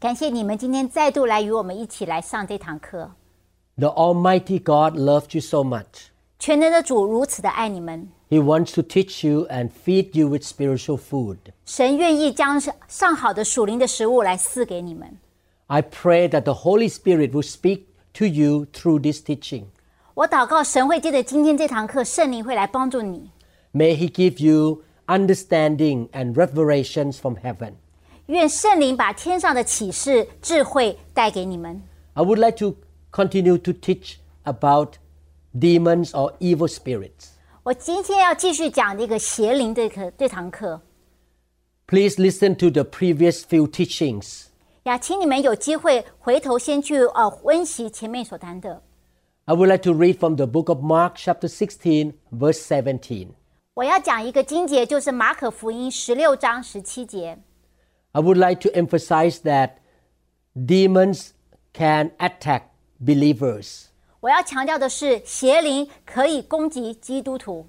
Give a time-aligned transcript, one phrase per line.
[0.00, 3.12] 感谢你们今天再度来与我们一起来上这堂课。
[3.76, 6.08] The Almighty God loved you so much.
[6.38, 11.38] 全能的主如此的爱你们， He wants to teach you and feed you with spiritual food.
[11.64, 15.18] 神愿意将上好的属灵的食物来赐给你们。
[15.66, 19.64] I pray that the Holy Spirit will speak to you through this teaching.
[20.14, 23.30] 我祷告神会借着今天这堂课，圣灵会来帮助你。
[23.72, 27.72] May He give you understanding and revelations from heaven.
[28.30, 31.82] 愿圣灵把天上的启示、智慧带给你们。
[32.14, 32.76] I would like to
[33.12, 34.94] continue to teach about
[35.54, 37.28] demons or evil spirits.
[37.62, 40.80] 我今天要继续讲这个邪灵这课这堂课
[41.86, 44.46] Please listen to the previous few teachings.
[44.84, 48.82] 呀，请你们有机会回头先去呃温习前面所谈的。
[49.44, 53.28] I would like to read from the book of Mark, chapter 16, verse 17.
[53.74, 57.38] 我要讲一个经节，就是马可福音十六章十七节。
[58.12, 59.76] I would like to emphasize that
[60.54, 61.32] demons
[61.72, 62.62] can attack
[62.98, 63.86] believers.
[64.20, 67.66] 我要强调的是，邪灵可以攻击基督徒。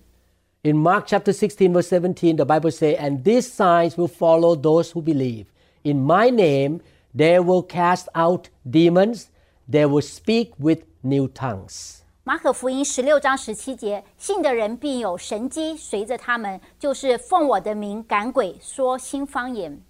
[0.64, 4.92] In Mark chapter 16, verse 17, the Bible says, And these signs will follow those
[4.92, 5.46] who believe.
[5.84, 6.80] In my name,
[7.16, 9.28] they will cast out demons,
[9.70, 12.00] they will speak with new tongues.
[12.24, 19.82] 马可福音十六章十七节，信的人必有神机随着他们，就是奉我的名赶鬼，说新方言。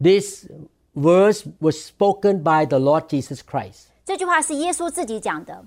[0.00, 0.46] This
[0.94, 3.86] verse was spoken by the Lord Jesus Christ.
[4.04, 5.64] 这句话是耶稣自己讲的。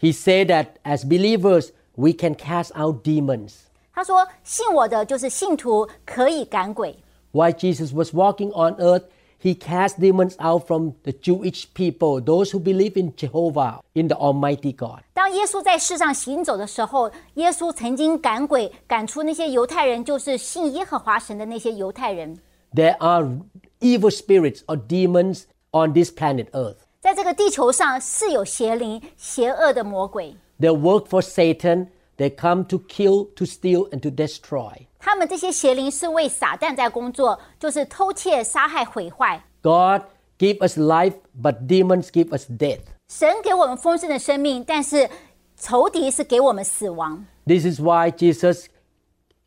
[0.00, 3.52] He said that as believers, we can cast out demons.
[3.94, 6.96] 他说：“信我的就是信徒，可以赶鬼。
[7.32, 9.04] While Jesus was walking on earth,
[9.40, 14.16] he cast demons out from the Jewish people, those who believe in Jehovah, in the
[14.16, 15.00] Almighty God.
[15.12, 22.38] 当耶稣在世上行走的时候，耶稣曾经赶鬼，赶出那些犹太人，就是信耶和华神的那些犹太人。
[22.74, 23.40] There are
[23.80, 26.78] evil spirits or demons on this planet Earth.
[27.00, 31.88] 在这个地球上是有邪灵、邪恶的魔鬼， They work for Satan.
[32.16, 34.86] They come to kill, to steal, and to destroy.
[34.98, 39.42] 他们这些邪灵是为撒旦在工作，就是偷窃、杀害、毁坏。
[39.62, 40.02] God
[40.38, 42.82] give us life, but demons give us death.
[43.08, 45.08] 神给我们丰盛的生命，但是
[45.56, 47.26] 仇敌是给我们死亡。
[47.46, 48.66] This is why Jesus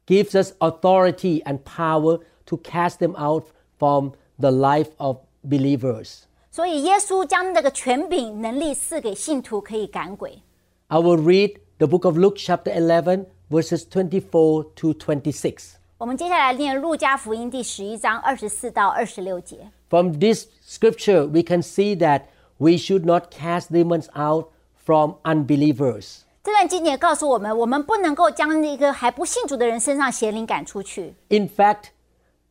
[0.05, 2.19] gives us authority and power
[2.49, 3.45] to cast them out
[3.77, 6.23] from the life of believers.
[6.51, 10.41] 所以耶稣将这个权柄、能力赐给信徒，可以赶鬼。
[10.87, 15.73] I will read the book of Luke, chapter 11, verses 24 to 26.
[15.97, 19.69] 我们接下来念路加福音第十一章二十四到二十六节。
[19.89, 22.23] From this scripture, we can see that
[22.57, 26.19] we should not cast demons out from unbelievers.
[26.43, 31.15] 这段经节告诉我们，我们不能够将那个还不信主的人身上邪灵赶出去。
[31.29, 31.85] In fact,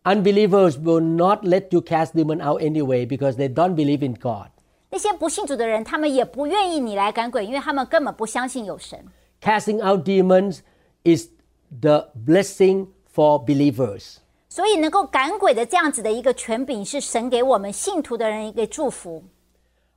[0.09, 4.49] unbelievers will not let you cast demon out anyway because they don't believe in God.
[4.91, 9.05] 那些不信主的人，他们也不愿意你来赶鬼，因为他们根本不相信有神。
[9.41, 10.61] Casting out demons
[11.03, 11.29] is
[11.81, 14.19] the blessing for believers.
[14.49, 19.25] 所以能够赶鬼的这样子的一个权柄，是神给我们信徒的人一个祝福。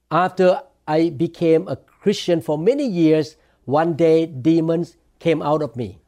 [0.10, 3.34] After I became a Christian for many years,
[3.66, 6.00] one day demons came out of me.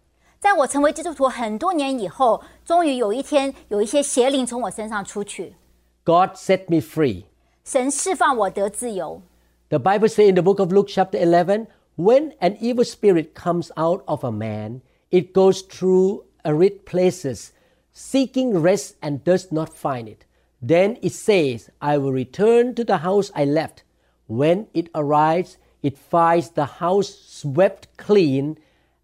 [0.44, 5.56] 在我成为基督徒很多年以后，终于有一天，有一些邪灵从我身上出去，
[6.04, 7.26] God set me free.
[7.64, 9.22] 神释放我得自由。
[9.70, 11.68] The Bible says in the book of Luke, chapter 11,
[11.98, 14.82] when an evil spirit comes out of a man,
[15.12, 17.50] it goes through arid places,
[17.94, 20.26] seeking rest and does not find it.
[20.62, 23.84] Then it says, I will return to the house I left.
[24.28, 28.58] When it arrives, it finds the house swept clean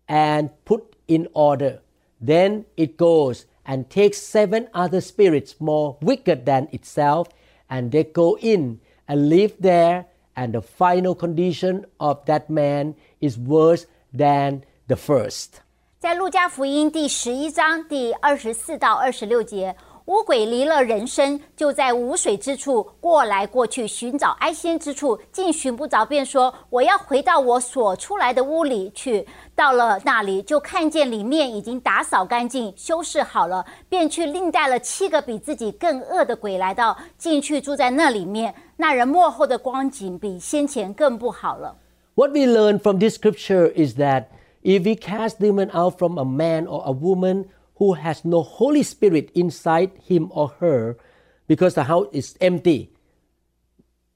[0.08, 1.82] and put in order.
[2.20, 7.28] Then it goes and takes seven other spirits more wicked than itself,
[7.70, 10.06] and they go in and live there.
[10.38, 15.62] And the final condition of that man is worse than the first.
[15.98, 19.76] 在路加福音第十一章第二十四到二十六节，
[20.11, 29.25] 污鬼离了人身，就在无水之处过来过去，寻找安歇之处，竟寻不着，便说：“我要回到我所出来的屋里去。”
[29.55, 38.53] 到了那里，就看见里面已经打扫干净、修饰好了，便去另带了七个比自己更恶的鬼来到，进去住在那里面。
[38.79, 41.77] 那人幕后的光景比先前更不好了。
[42.17, 44.25] What we learn from this scripture is that
[44.65, 47.45] if we cast demon out from a man or a woman
[47.80, 50.96] who has no Holy Spirit inside him or her,
[51.48, 52.90] because the house is empty,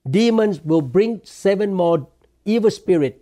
[0.09, 2.07] demons will bring seven more
[2.45, 3.17] evil spirits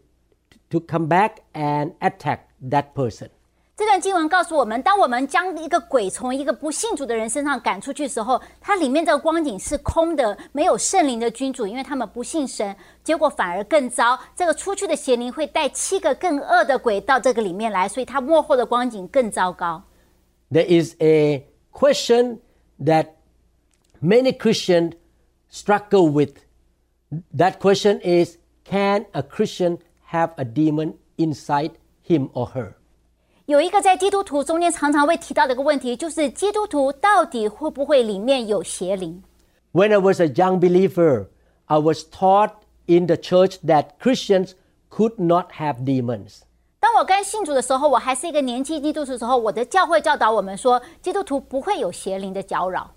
[0.69, 3.29] to come back and attack that person.
[3.75, 14.17] 这段经文告诉我们，当我们将一个鬼从一个不信主的人身上赶出去的时候，它里面这个光景是空的，没有圣灵的君主，因为他们不信神，结果反而更糟。
[14.35, 19.83] 这个出去的邪灵会带七个更恶的鬼到这个里面来，所以它幕后的光景更糟糕。
[20.51, 22.39] There is a question
[22.79, 23.07] that
[24.01, 24.95] many Christians
[25.49, 26.35] struggle with.
[27.33, 29.79] That question is Can a Christian
[30.11, 32.73] have a demon inside him or her?
[33.45, 39.23] 有一个在基督徒中间常常会提到的一个问题，就是基督徒到底会不会里面有邪灵？
[39.71, 41.27] When I was a young believer,
[41.65, 42.55] I was taught
[42.87, 44.51] in the church that Christians
[44.89, 46.41] could not have demons.
[46.81, 52.93] 当我刚信主的时候，我还是一个年轻基督徒的时候，我的教会教导我们说，基督徒不会有邪灵的搅扰。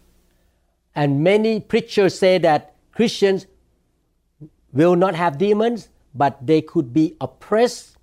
[0.94, 3.44] And many preachers say that Christians
[4.74, 7.94] will not have demons, but they could be oppressed,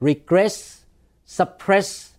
[0.00, 0.80] regress,
[1.26, 2.10] suppressed,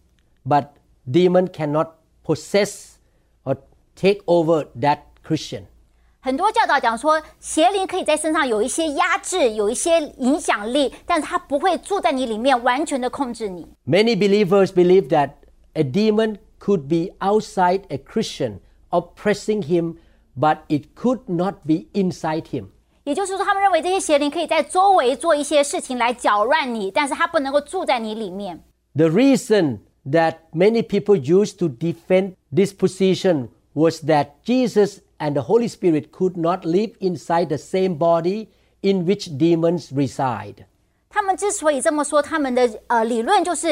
[0.45, 0.69] but
[1.09, 1.91] demon cannot
[2.23, 2.95] possess
[3.43, 3.57] or
[3.95, 5.67] take over that Christian.
[6.19, 13.67] 很多教导讲说，邪灵可以在身上有一些压制，有一些影响力，但是它不会住在你里面，完全的控制你。
[13.87, 15.31] Many believers believe that
[15.73, 19.97] a demon could be outside a Christian, oppressing him,
[20.35, 22.69] but it could not be inside him.
[23.03, 28.63] 也就是说，他们认为这些邪灵可以在周围做一些事情来搅乱你，但是它不能够住在你里面。
[28.95, 35.41] The reason that many people used to defend this position was that Jesus and the
[35.41, 38.47] Holy Spirit could not live inside the same body
[38.81, 40.65] in which demons reside.
[41.09, 43.69] 他们之所以这么说，他们的呃理论就是，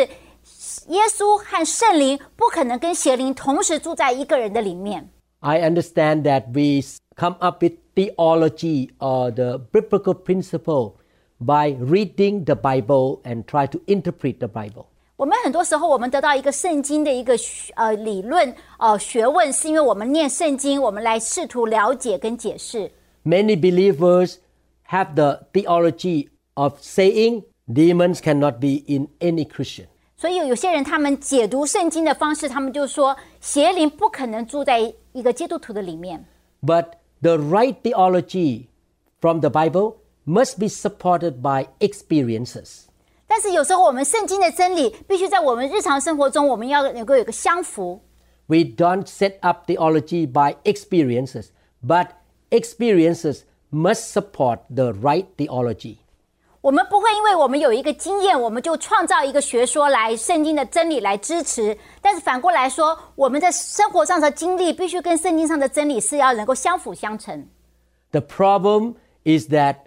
[0.88, 5.10] 耶稣和圣灵不可能跟邪灵同时住在一个人的里面。
[5.40, 6.82] I understand that we
[7.16, 10.94] come up with theology or the biblical principle
[11.38, 14.86] by reading the Bible and try to interpret the Bible.
[15.18, 22.92] 我们很多时候，我们得到一个圣经的一个学呃理论呃学问，是因为我们念圣经，我们来试图了解跟解释。
[23.24, 24.38] Many believers
[24.90, 29.86] have the theology of saying demons cannot be in any Christian.
[30.18, 34.80] 所以有些人他们解读圣经的方式，他们就说邪灵不可能住在
[35.12, 36.26] 一个基督徒的里面。
[36.62, 36.86] But
[37.22, 38.68] the right theology
[39.20, 42.86] from the Bible must be supported by experiences.
[43.28, 48.02] 但是有时候我们圣经的真理必须在我们日常生活中，我们要能够有个相符。
[48.48, 51.48] We don't set up theology by experiences,
[51.86, 52.10] but
[52.52, 55.98] experiences must support the right theology.
[56.62, 61.78] 我们不会因为我们有一个经验，我们就创造一个学说来圣经的真理来支持。
[62.02, 67.48] 但是反过来说，我们在生活上的经历必须跟圣经上的真理是要能够相辅相成。
[68.12, 69.78] The problem is that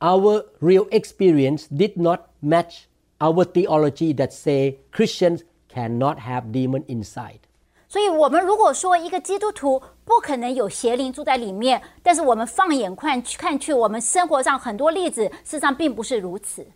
[0.00, 2.84] our real experience did not match
[3.18, 7.40] our theology that say Christians cannot have demon inside.
[7.88, 16.66] 所以，我们如果说一个基督徒不可能有邪灵住在里面，但是我们放眼看去看去，我们生活上很多例子，事实上并不是如此。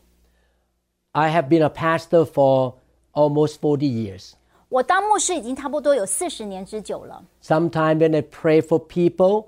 [1.12, 2.74] I have been a pastor for
[3.12, 4.32] almost 40 years.
[4.68, 7.24] 我当牧师已经差不多有四十年之久了。
[7.42, 9.46] Sometimes when I pray for people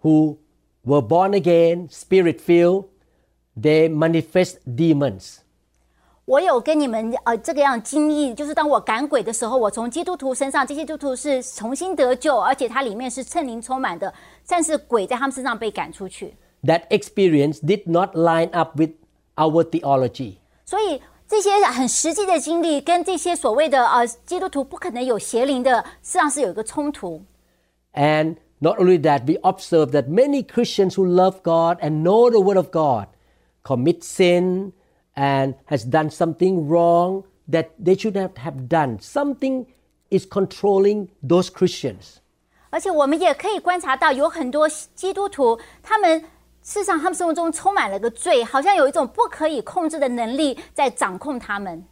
[0.00, 0.36] who
[0.84, 2.84] were born again, spirit filled,
[3.60, 5.36] they manifest demons.
[6.24, 14.12] 我有跟你们呃这个样经历，就是当我赶鬼的时候，我从基督徒身上，这些基督徒是重新得救，而且它里面是圣灵充满的，
[14.46, 16.34] 但是鬼在他们身上被赶出去。
[16.62, 18.92] That experience did not line up with
[19.34, 20.36] our theology.
[20.64, 27.22] 所以这些很实际的经历，跟这些所谓的呃基督徒不可能有邪灵的，实际上是有一个冲突。
[27.94, 32.40] And not only that, we observe that many Christians who love God and know the
[32.40, 33.08] Word of God
[33.66, 34.72] commit sin
[35.14, 38.98] and has done something wrong that they should not have done.
[39.00, 39.66] Something
[40.10, 42.18] is controlling those Christians.
[42.70, 46.20] 而且我们也可以观察到，有很多基督徒，他们
[46.62, 51.84] 事实上他们生活中充满了个罪，好像有一种不可以控制的能力在掌控他们。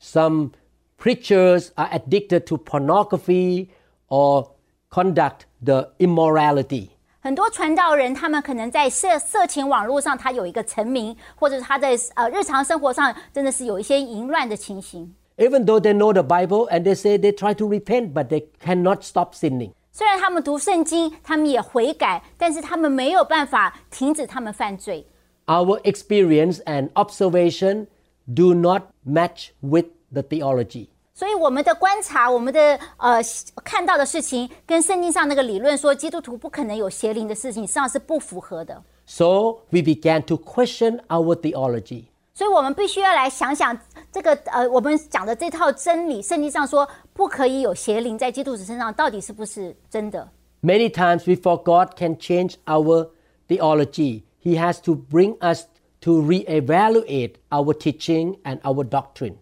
[0.00, 0.50] Some
[0.98, 3.68] preachers are addicted to pornography
[4.08, 4.50] or
[4.90, 6.88] conduct the immorality.
[7.22, 15.14] 很多传道人，他们可能在色色情网络上，他有一个成名，或者是他在呃日常生活上，真的是有一些淫乱的情形。
[15.36, 18.46] Even though they know the Bible and they say they try to repent, but they
[18.64, 19.72] cannot stop sinning.
[19.92, 25.06] 虽然他们读圣经，他们也悔改，但是他们没有办法停止他们犯罪。
[25.46, 27.86] Our experience and observation
[28.32, 30.88] do not match with the theology.
[31.14, 33.20] 所以我们的观察，我们的呃
[33.64, 38.82] 看到的事情，跟圣经上那个理论说基督徒不可能有邪灵的事情，实际上是不符合的。
[39.06, 42.04] So we began to question our theology.
[42.34, 43.76] 所以我们必须要来想想
[44.12, 50.28] 这个呃，我们讲的这套真理，圣经上说不可以有邪灵在基督徒身上，到底是不是真的？
[50.62, 53.08] Many times before God can change our
[53.48, 55.64] theology, He has to bring us
[56.02, 59.34] to reevaluate our teaching and our doctrine.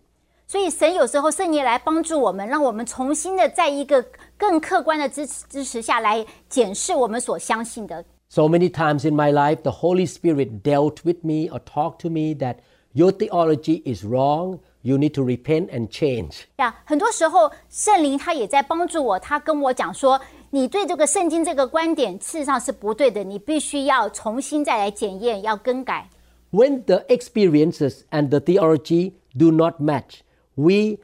[0.50, 4.04] 所以神有时候圣灵来帮助我们，让我们重新的在一个
[4.36, 8.04] 更客观的支持支持下来检视我们所相信的。
[8.28, 12.08] So many times in my life, the Holy Spirit dealt with me or talked to
[12.08, 12.56] me that
[12.92, 16.42] your theology is wrong, you need to repent and change.
[16.56, 20.20] 呀，很多时候圣灵他也在帮助我，他跟我讲说，
[20.50, 26.08] 你对这个圣经这个观点事实上是不对的，你必须要重新再来检验，要更改。
[26.52, 30.20] When the experiences and the theology do not match,
[30.54, 30.98] we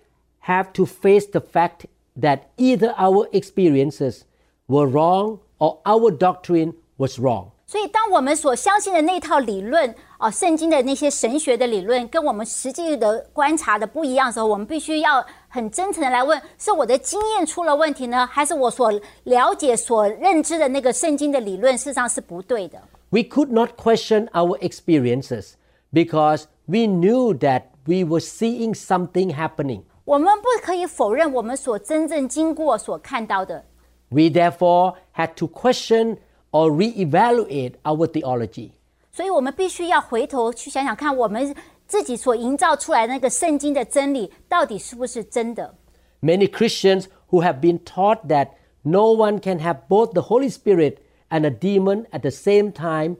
[0.47, 1.87] have to face the fact
[2.21, 4.23] that either our experiences
[4.67, 7.49] were wrong or our doctrine was wrong.
[7.67, 18.93] 所以，当我们所相信的那套理论，哦、圣经的那些神学的理论，跟我们实际的观察的不一样的时候，我们必须要很真诚的来问：是我的经验出了问题呢，还是我所
[19.25, 22.79] 了解、所认知的那个圣经的理论，事实上是不对的？
[23.09, 25.53] We could not question our experiences
[25.91, 29.83] because we knew that we were seeing something happening.
[30.05, 33.65] 我们不可以否认我们所真正经过、所看到的。
[34.09, 36.19] We therefore had to question
[36.51, 38.71] or reevaluate our theology.
[39.11, 41.55] 所以我们必须要回头去想想看，我们
[41.87, 45.75] 自己所营造出来的那个圣经的真理，到底是不是真的？
[46.21, 48.49] Many Christians who have been taught that
[48.83, 53.17] no one can have both the Holy Spirit and a demon at the same time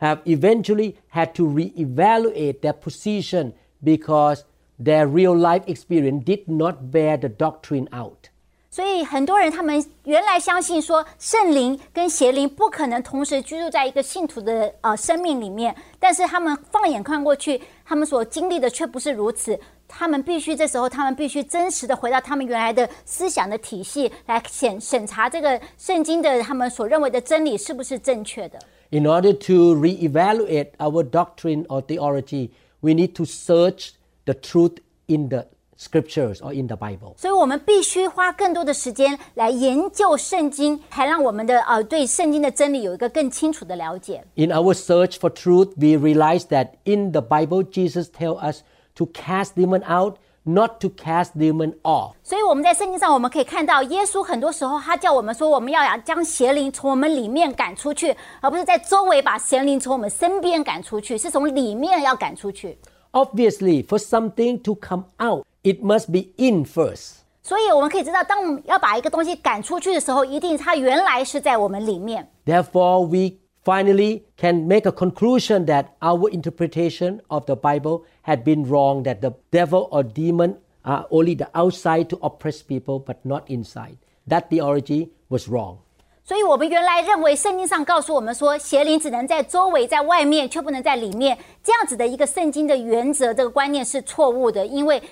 [0.00, 4.42] have eventually had to reevaluate their position because
[4.82, 8.28] their real life experience did not bear the doctrine out.
[8.70, 19.56] 所以很多人他们原来相信说圣灵跟邪灵不可能同时居住在一个信徒的呃生命里面，但是他们放眼看过去，他们所经历的却不是如此。
[19.86, 28.58] 他们必须这时候，他们必须真实的回到他们原来的思想的体系来审审查这个圣经的他们所认为的真理是不是正确的。
[28.90, 32.50] In order to reevaluate our doctrine or theology,
[32.80, 33.92] we need to search
[34.24, 37.14] the truth in the scriptures or in the Bible.
[37.16, 44.24] 所以我们必须花更多的时间来研究圣经，才让我们的呃对圣经的真理有一个更清楚的了解。
[44.36, 48.62] In our search for truth, we realize that in the Bible, Jesus tells us
[48.94, 52.12] to cast demon out, not to cast demon off.
[52.22, 62.78] 所以我们在圣经上，我们可以看到，耶稣很多时候他叫我们说，我们要将邪灵从我们里面赶出去，而不是在周围把邪灵从我们身边赶出去，是从里面要赶出去。
[63.12, 67.18] Obviously, for something to come out, it must be in first.
[67.42, 72.30] 所以我们可以知道，当我们要把一个东西赶出去的时候，一定它原来是在我们里面。
[72.44, 78.64] Therefore, we finally can make a conclusion that our interpretation of the Bible had been
[78.68, 83.48] wrong, that the devil or demon are only the outside to oppress people, but not
[83.48, 83.96] inside.
[84.26, 85.78] That theology was wrong.
[86.26, 91.36] 所以我们原来认为圣经上告诉我们说，邪灵只能在周围、在外面，却不能在里面。
[91.62, 95.02] 这样子的一个圣经的原则，这个观念是错误的，因为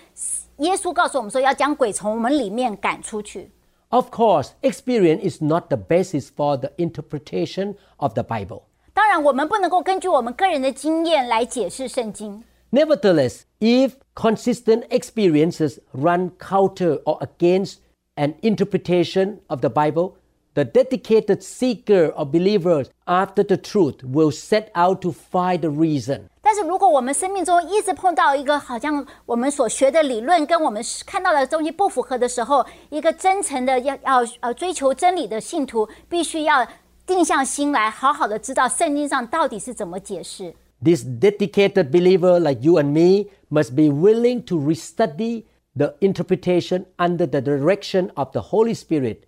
[0.58, 3.50] 耶稣告诉我们说，要将鬼从我们里面赶出去。
[3.90, 8.62] Of course, experience is not the basis for the interpretation of the Bible.
[8.94, 12.42] 当然，我们不能够根据我们个人的经验来解释圣经。
[12.70, 17.76] Nevertheless, if consistent experiences run counter or against
[18.16, 20.14] an interpretation of the Bible,
[20.54, 26.28] the dedicated seeker or believers after the truth will set out to find the reason.
[26.46, 36.66] 但是如果我们生命中一直碰到一个好像我们所学的理论跟我们看到的东西不符合的时候，一个真诚的要要呃追求真理的信徒，必须要
[37.06, 40.54] 定下心来，好好的知道圣经上到底是怎么解释。
[40.82, 45.44] This dedicated believer like you and me must be willing to restudy
[45.76, 49.18] the interpretation under the direction of the Holy Spirit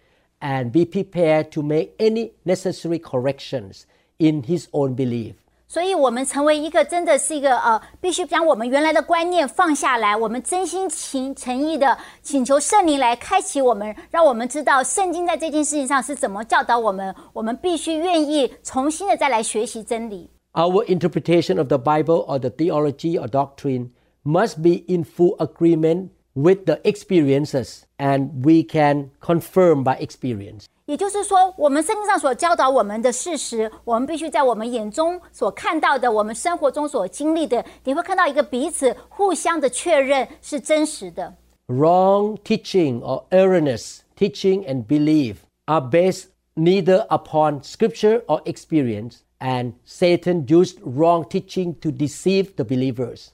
[0.40, 3.84] and be prepared to make any necessary corrections
[4.18, 5.36] in his own belief.
[5.68, 17.12] 所以，我们成为一个真的是一个呃，必须将我们原来的观念放下来，我们真心情诚意的请求圣灵来开启我们，让我们知道圣经在这件事情上是怎么教导我们。
[17.32, 20.30] 我们必须愿意重新的再来学习真理。
[20.52, 23.88] Our interpretation of the Bible or the theology or doctrine
[24.22, 30.66] must be in full agreement with the experiences, and we can confirm by experience.
[30.88, 41.34] 也就是说，我们圣经上所教导我们的事实，我们必须在我们眼中所看到的，我们生活中所经历的，你会看到一个彼此互相的确认是真实的。
[41.68, 50.44] Wrong teaching or erroneous teaching and belief are based neither upon scripture or experience, and Satan
[50.46, 53.28] used wrong teaching to deceive the believers.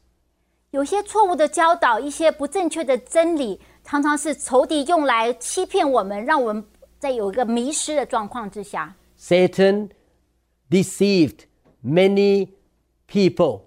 [0.70, 6.64] 有些错误的教导，一些不正确的真理，常常是仇敌用来欺骗我们，让我们
[6.98, 9.90] 在有一个迷失的状况之下，Satan
[10.70, 11.44] deceived
[11.84, 12.50] many
[13.08, 13.62] people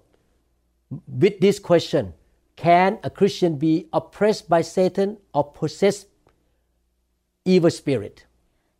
[0.88, 2.12] with this question
[2.56, 6.04] Can a Christian be oppressed by Satan or possessed
[7.44, 8.18] evil spirit?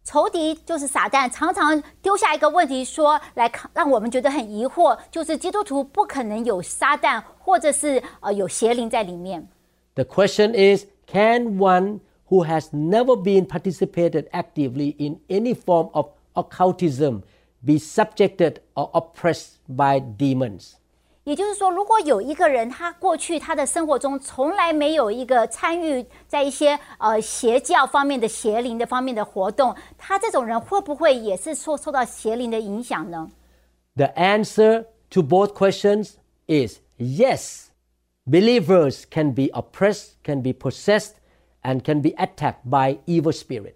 [0.05, 9.49] 仇敌就是撒旦，常常丢下一个问题说，来让我们觉得很疑惑，就是基督徒不可能有撒旦，或者是呃有邪灵在里面。
[9.95, 17.23] The question is, can one who has never been participated actively in any form of occultism
[17.65, 20.75] be subjected or oppressed by demons.
[21.25, 33.31] 也就是说，如果有一个人，他过去他的生活中从来没有一个参与在一些呃邪教方面的邪灵的方面的活动，他这种人会不会也是受受到邪灵的影响呢？
[33.97, 36.17] The answer to both questions
[36.47, 37.69] is yes.
[38.27, 41.13] Believers can be oppressed, can be possessed,
[41.63, 43.75] and can be attacked by evil spirit.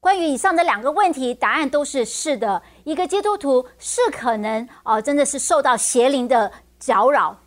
[0.00, 2.62] 关于以上的两个问题，答案都是是的。
[2.84, 7.40] 一个基督徒是可能哦、呃，真的是受到邪灵的搅扰。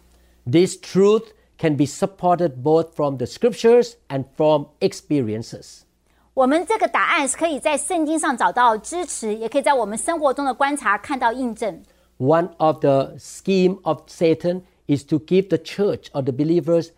[0.46, 1.28] This truth
[1.58, 5.84] can be supported both from the scriptures and from experiences.
[6.34, 11.82] 我们这个答案是可以在圣经上找到支持，也可以在我们生活中的观察看到印证。
[12.18, 16.90] One of the scheme of Satan is to give the church or the believers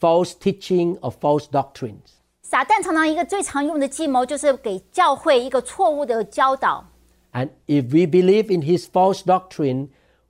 [0.00, 2.18] false teaching or false doctrines.
[2.42, 6.86] 撒旦常常一个最常用的计谋就是给教会一个错误的教导。
[7.32, 9.88] And if we believe in his false doctrine,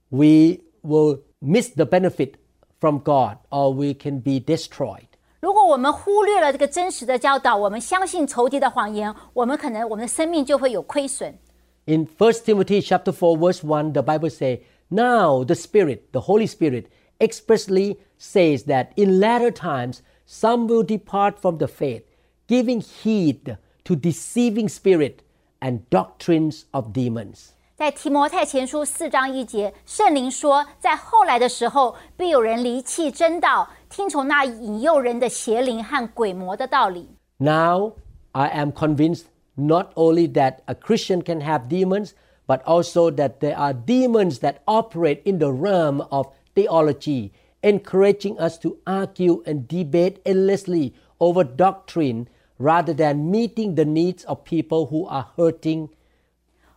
[0.09, 2.33] we will miss the benefit
[2.81, 5.05] from God or we can be destroyed.
[5.41, 11.39] 如果我们忽略了这个真实的教导，我们相信仇敌的谎言，我们可能我们的生命就会有亏损。
[11.85, 16.87] In 1 Timothy chapter 4 verse 1 the Bible say, "Now the Spirit, the Holy Spirit
[17.23, 22.05] expressly says that in latter times some will depart from the faith,
[22.47, 25.23] giving heed to deceiving spirit
[25.61, 27.51] and doctrines of demons.
[27.77, 37.09] 在提摩太前书四章一节，圣灵说，在后来的时候，必有人离弃真道，听从那引诱人的邪灵和鬼魔的道理。
[37.37, 37.93] Now
[38.33, 42.11] I am convinced not only that a Christian can have demons,
[42.49, 47.31] but also that there are demons that operate in the realm of theology,
[47.63, 52.27] encouraging us to argue and debate endlessly over doctrine
[52.59, 55.89] rather than meeting the needs of people who are hurting.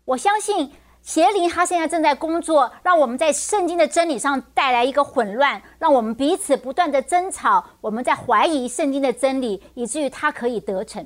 [0.06, 11.06] 我相信邪灵他现在正在工作，让我们在圣经的真理上带来一个混乱，让我们彼此不断的争吵，我们在怀疑圣经的真理，以至于他可以得逞。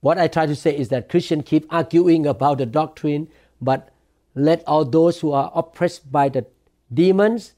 [0.00, 3.28] What I try to say is that Christians keep arguing about the doctrine,
[3.62, 3.82] but
[4.34, 6.44] let all those who are oppressed by the
[6.94, 7.50] demons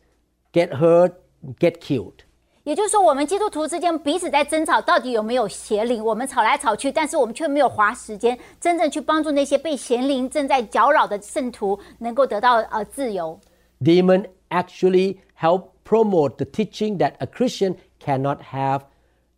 [0.52, 1.12] get hurt,
[1.58, 2.24] get killed.
[2.64, 6.02] 也就是说，我们基督徒之间彼此在争吵，到底有没有邪灵？
[6.02, 13.38] 我们吵来吵去，但是我们却没有花时间真正去帮助那些被邪灵正在搅扰的圣徒，能够得到呃自由。
[13.82, 18.84] Demon actually help promote the teaching that a Christian cannot have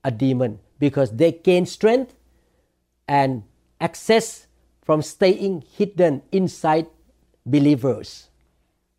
[0.02, 2.10] a demon because they gain strength
[3.06, 3.42] and
[3.80, 4.42] access
[4.84, 6.86] from staying hidden inside
[7.44, 8.28] believers.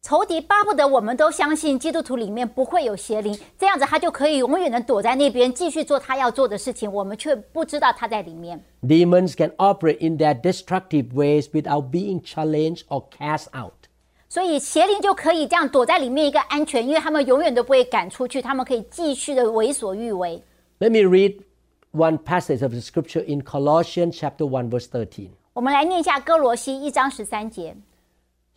[0.01, 8.63] 仇敌巴不得我们都相信基督徒里面不会有邪灵，这样子他就可以永远的躲在那边，继续做他要做的事情，我们却不知道他在里面。
[8.81, 13.73] Demons can operate in their destructive ways without being challenged or cast out.
[14.29, 20.41] 所以邪灵就可以这样躲在里面一个安全，因为他们永远都不会赶出去，他们可以继续的为所欲为。
[20.79, 21.41] Let me read
[21.91, 25.29] one passage of the scripture in Colossians chapter 1 verse 13.
[25.53, 27.75] 我们来念一下哥罗西一章十三节。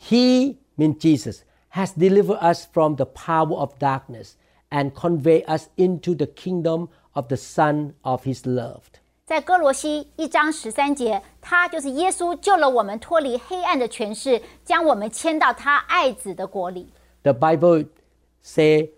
[0.01, 4.37] He, means Jesus, has delivered us from the power of darkness
[4.71, 9.01] and conveyed us into the kingdom of the Son of His loved.
[9.27, 16.89] 在哥罗西一章十三节，他就是耶稣救了我们脱离黑暗的权势，将我们迁到他爱子的国里。
[17.23, 17.87] The Bible
[18.43, 18.91] say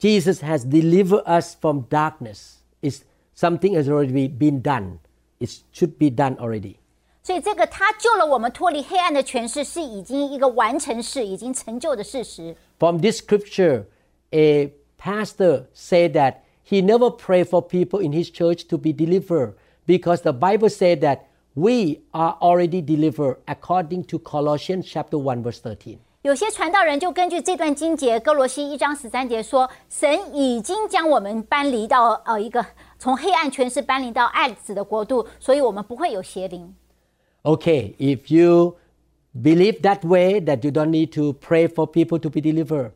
[0.00, 2.56] Jesus has delivered us from darkness.
[2.82, 3.02] It's
[3.36, 4.98] something has already been done.
[5.38, 6.78] It should be done already.
[7.22, 12.56] 所以这个他救了我们脱离黑暗的权势，是已经一个完成式，已经成就的事实。
[12.78, 13.84] From this scripture,
[14.30, 16.36] a pastor said that
[16.66, 19.54] he never prayed for people in his church to be delivered
[19.86, 21.20] because the Bible said that
[21.54, 25.98] we are already delivered according to Colossians chapter 1 verse 13.
[26.22, 32.64] 有些传道人就根据这段经节，哥罗西一章十三节说，神已经将我们搬离到呃一个
[32.98, 36.74] 从黑暗权势搬离到爱子的国度，所以我们不会有邪灵。
[37.44, 38.76] Okay, if you
[39.40, 42.92] believe that way that you don't need to pray for people to be delivered,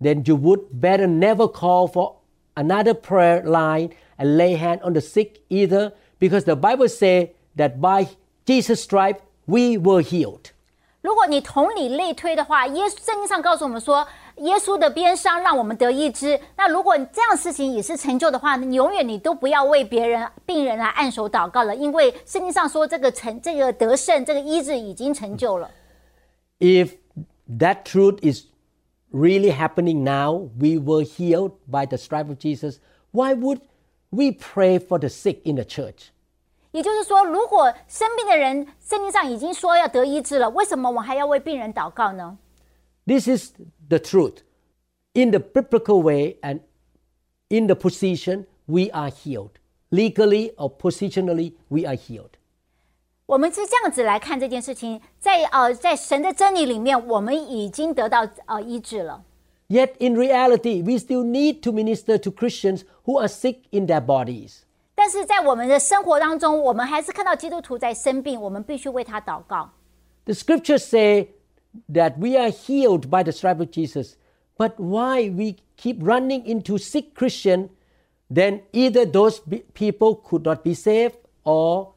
[0.00, 2.16] then you would better never call for
[2.56, 7.80] another prayer line and lay hand on the sick either, because the Bible says that
[7.80, 8.08] by
[8.46, 10.52] Jesus' stripe we were healed.
[11.02, 16.40] 如果你同理类推的话，耶稣圣经上告诉我们说， 耶稣的鞭伤让我们得医治。
[16.56, 25.70] 那如果这样事情也是成就的话，你永远你都不要为别人病人来按手祷告了，因为圣经上说这个成这个得胜这个医治已经成就了。
[26.58, 26.92] If
[27.58, 28.46] that truth is
[29.12, 32.76] really happening now, we were healed by the stripe of Jesus,
[33.10, 33.60] why would
[34.10, 36.08] we pray for the sick in the church?
[36.72, 42.38] 也就是说，如果生病的人，圣经上已经说要得医治了，为什么我还要为病人祷告呢？
[43.06, 43.52] This is
[43.88, 44.42] the truth.
[45.12, 46.60] In the biblical way and
[47.48, 49.58] in the position, we are healed.
[49.90, 52.38] Legally or positionally, we are healed.
[53.26, 59.24] 我们是这样子来看这件事情，在呃在神的真理里面，我们已经得到呃医治了。
[59.68, 64.04] Yet in reality, we still need to minister to Christians who are sick in their
[64.04, 64.62] bodies.
[64.96, 69.70] 但是在我们的生活当中，我们还是看到基督徒在生病，我们必须为他祷告。
[70.24, 71.28] The scriptures say
[71.88, 74.16] that we are healed by the stripe of Jesus.
[74.58, 77.70] But why we keep running into sick Christian,
[78.28, 81.94] then either those be- people could not be saved or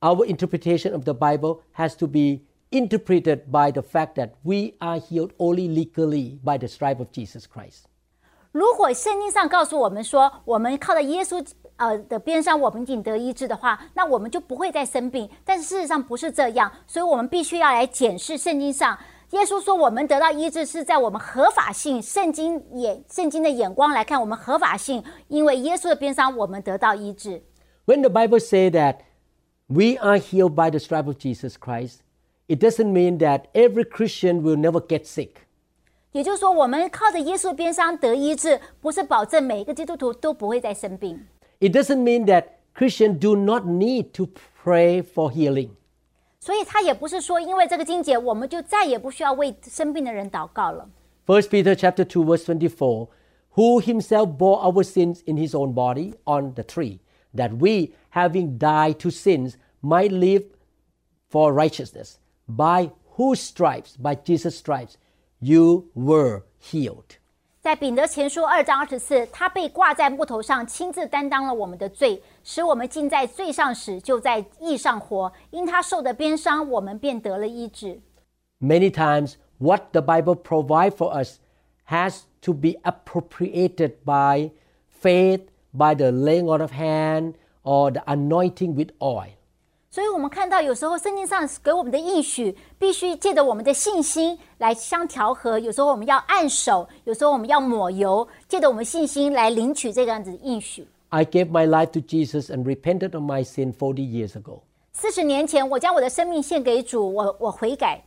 [0.00, 5.00] our interpretation of the Bible has to be interpreted by the fact that we are
[5.00, 7.86] healed only legally by the stripe of Jesus Christ.
[8.52, 11.44] 如果圣经上告诉我们说，我们靠着耶稣
[11.83, 15.29] 呃的边上，我们已经得医治的话，那我们就不会再生病。
[15.43, 18.97] 但是事实上不是这样，所以我们必须要来检视圣经上。
[19.31, 27.41] 耶稣说，我们得到医治是在我们合法性，圣经眼圣经的眼光来看，我们合法性，因为耶稣的边上，我们得到医治。
[27.85, 28.97] When the Bible say that
[29.67, 31.97] we are healed by the of Jesus Christ,
[32.47, 35.31] it doesn't mean that every Christian will never get sick.
[36.11, 41.19] 也就是说，我们靠着耶稣的边上得医治，不是保证每一个基督徒都不会再生病。
[41.62, 44.28] It doesn't mean that Christians do not need to
[44.62, 45.70] pray for healing.
[46.40, 50.88] 所以他也不是说，因为这个经节，我们就再也不需要为生病的人祷告了。
[51.26, 53.08] 1 Peter chapter 2 verse 24,
[53.56, 57.00] who himself bore our sins in his own body on the tree,
[57.34, 60.44] that we, having died to sins, might live
[61.28, 64.96] for righteousness, by whose stripes, by Jesus' stripes,
[65.40, 67.18] you were healed.
[67.62, 75.30] 在彼得前书二章二十四，他被挂在木头上，亲自担当了我们的罪，使我们竟在罪上死，就在义上活。
[75.50, 78.00] 因他受的鞭伤，我们便得了医治。
[78.60, 81.38] Many times, what the Bible provides for us
[81.88, 84.50] has to be appropriated by
[85.02, 89.32] faith, by the laying on of hand, or the anointing with oil.
[89.92, 95.58] 所以，我们看到有时候圣经上给我们的应许，必须借着我们的信心来相调和。
[95.58, 100.86] 有时候我们要按手，有时候我们要抹油，借着我们信心来领取这个样子的应许。
[101.08, 104.60] I gave my life to Jesus and repented of my sin 40 years ago.
[104.92, 108.04] 四十年前，我将我的生命献给主，我我悔改。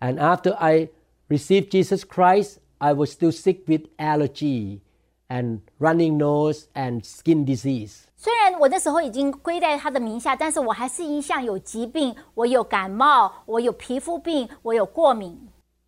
[0.00, 0.90] And after I
[1.28, 4.80] received Jesus Christ, I was still sick with allergy
[5.28, 8.02] and running nose and skin disease.
[8.22, 15.38] 虽然我那时候已经归在他的名下，但是我还是一向有疾病，我有感冒，我有皮肤病，我有过敏。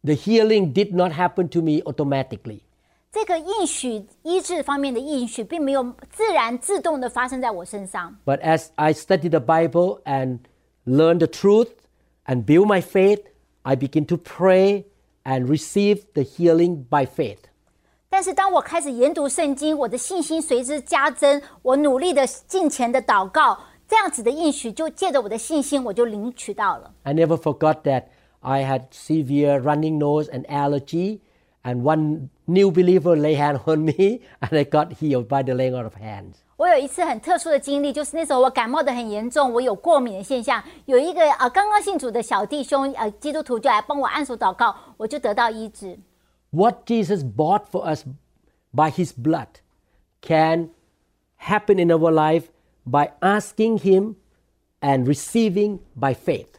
[0.03, 2.61] The healing did not happen to me automatically.
[3.13, 8.17] 这个应许医治方面的应许，并没有自然自动的发生在我身上。
[8.25, 10.39] But as I studied the Bible and
[10.87, 11.71] learned the truth
[12.27, 13.23] and build my faith,
[13.63, 14.85] I begin to pray
[15.25, 17.41] and receive the healing by faith.
[18.16, 26.94] 但是当我开始研读圣经，我的信心随之加增，我努力的进前的祷告，这样子的应许就借着我的信心，我就领取到了。
[27.04, 28.04] I never forgot that
[28.40, 31.20] I had severe running nose and allergy,
[31.64, 35.78] and one new believer lay hand on me, and I got healed by the laying
[35.78, 36.36] out of hands.
[36.56, 40.64] 我有一次很特殊的经历，就是那时候我感冒的很严重，我有过敏的现象。
[40.86, 46.00] 有一个呃刚刚信主的小弟兄呃基督徒就来帮我按手祷告，我就得到医治。
[46.51, 48.05] What Jesus bought for us
[48.73, 49.61] by his blood
[50.21, 50.71] can
[51.37, 52.51] happen in our life
[52.85, 54.17] by asking him
[54.81, 56.59] and receiving by faith.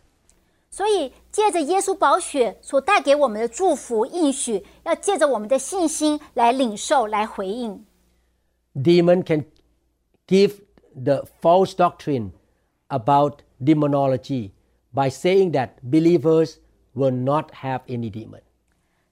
[0.70, 7.86] 所以借着耶稣宝血所带给我们的祝福应许，要借着我们的信心来领受、来回应。
[8.74, 9.46] Demon can
[10.28, 10.62] give
[10.96, 12.32] the false doctrine
[12.88, 14.52] about demonology
[14.94, 16.56] by saying that believers
[16.96, 18.42] will not have any demon.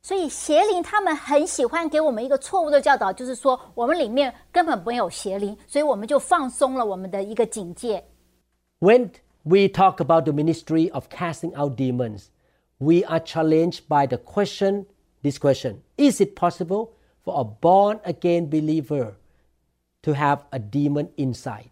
[0.04, 8.06] 所以邪灵他们很喜欢给我们一个错误的教导，就是说我们里面根本没有邪灵，所以我们就放松了我们的一个警戒。
[8.80, 9.10] When
[9.44, 12.28] we talk about the ministry of casting out demons,
[12.78, 14.86] we are challenged by the question
[15.22, 16.92] this question Is it possible
[17.26, 19.16] for a born again believer
[20.04, 21.72] to have a demon inside?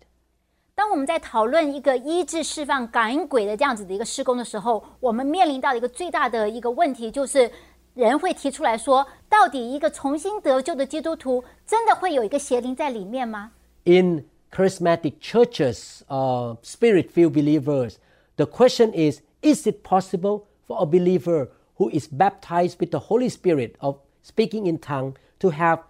[0.76, 7.50] 当我们在讨论一个医治、释放、感恩鬼的这样子的一个施工的时候，我们面临到一个最大的一个问题，就是
[7.94, 13.52] 人会提出来说，到底一个重新得救的基督徒真的会有一个邪灵在里面吗？
[13.86, 17.96] In charismatic churches or spirit filled believers,
[18.36, 23.30] the question is Is it possible for a believer who is baptized with the Holy
[23.30, 25.82] Spirit of speaking in tongue to have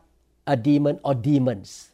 [0.46, 1.91] a demon or demons?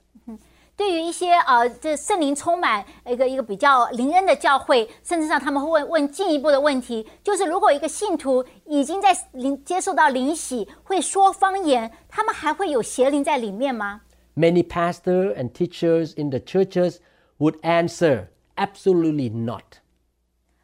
[0.77, 14.01] 对于一些呃，这圣灵充满一个一个比较灵恩的教会，甚至上他们会问问进一步的问题，就是如果一个信徒已经在灵接受到灵洗，会说方言，他们还会有邪灵在里面吗？
[14.35, 16.97] Many pastors and teachers in the churches
[17.37, 19.61] would answer, absolutely not.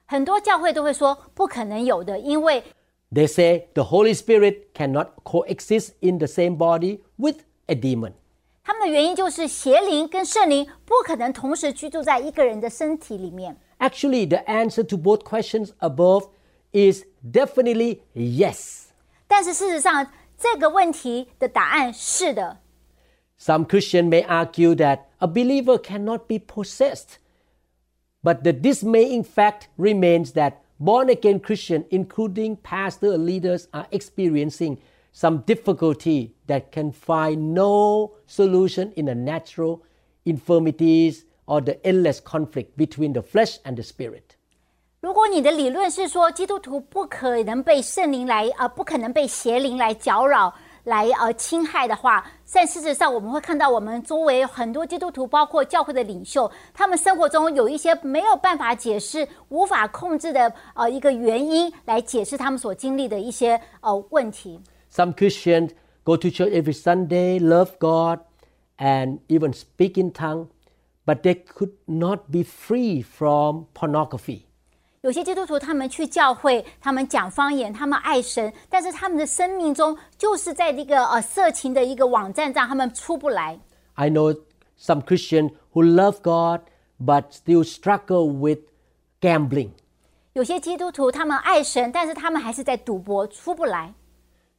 [0.06, 2.64] 很多教会都会说不可能有的，因为
[3.14, 8.14] They say the Holy Spirit cannot coexist in the same body with a demon.
[8.64, 13.58] 他们的原因就是邪灵跟圣灵不可能同时居住在一个人的身体里面。
[13.80, 16.28] Actually, the answer to both questions above
[16.72, 18.88] is definitely yes.
[19.28, 22.60] 但是事实上，这个问题的答案是的。
[23.40, 27.18] Some Christians may argue that a believer cannot be possessed.
[28.22, 34.78] But the dismaying fact remains that born again Christians, including pastors and leaders, are experiencing
[35.15, 39.81] some difficulty that can find no solution in the natural
[40.25, 44.37] infirmities or the endless conflict between the flesh and the spirit.
[45.01, 50.53] 如果你的理论是说基督徒不可能被圣灵来呃不可能被邪灵来搅扰、
[50.85, 64.59] 来呃侵害的话，但事实上我们会看到我们周围很多基督徒，包括教会的领袖，他们生活中有一些没有办法解释、无法控制的呃一个原因，来解释他们所经历的一些呃问题。
[64.94, 65.72] Some Christians
[66.04, 68.20] go to church every Sunday, love God,
[68.78, 70.48] and even speak in tongue,
[71.06, 74.44] but they could not be free from pornography.
[75.02, 83.58] 有些基督徒他们去教会，他们讲方言，他们爱神，但是他们的生命中就是在这个呃色情的一个网站上，他们出不来。
[83.94, 84.36] I know
[84.78, 86.62] some Christians who love God
[87.00, 88.60] but still struggle with
[89.22, 89.70] gambling.
[90.34, 93.94] 有些基督徒他们爱神，但是他们还是在赌博，出不来。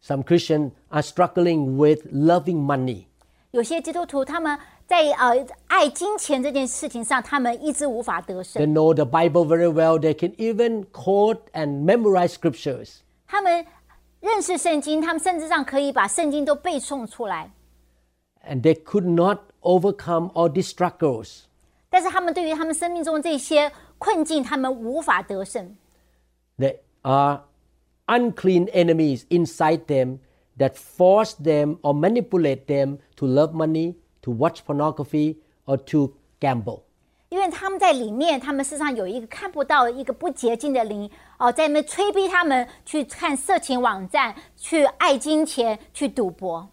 [0.04, 3.04] Some Christians are struggling with loving money.
[3.50, 8.72] 有些基督徒他们在呃爱金钱这件事情上，他们一直无法得 They 胜。
[8.72, 9.98] know the Bible very well.
[9.98, 12.98] They can even quote and memorize scriptures.
[13.26, 13.66] 他们
[14.20, 17.50] 认识圣经，他们甚至上可以把圣经都背诵出来，
[18.48, 21.42] And they could not overcome all these struggles.
[21.88, 25.76] 但是他们对于他们生命中这些困境，他们无法得胜。
[26.56, 27.42] There are
[28.06, 30.18] unclean enemies inside them
[30.58, 35.36] that force them or manipulate them to love money, to watch pornography,
[35.66, 36.82] or to gamble.
[37.30, 41.08] 因为他们在里面，他们事实上有一个看不到的一个不洁净的灵
[41.38, 46.68] 哦，在那边催逼他们去看色情网站，去爱金钱，去赌博。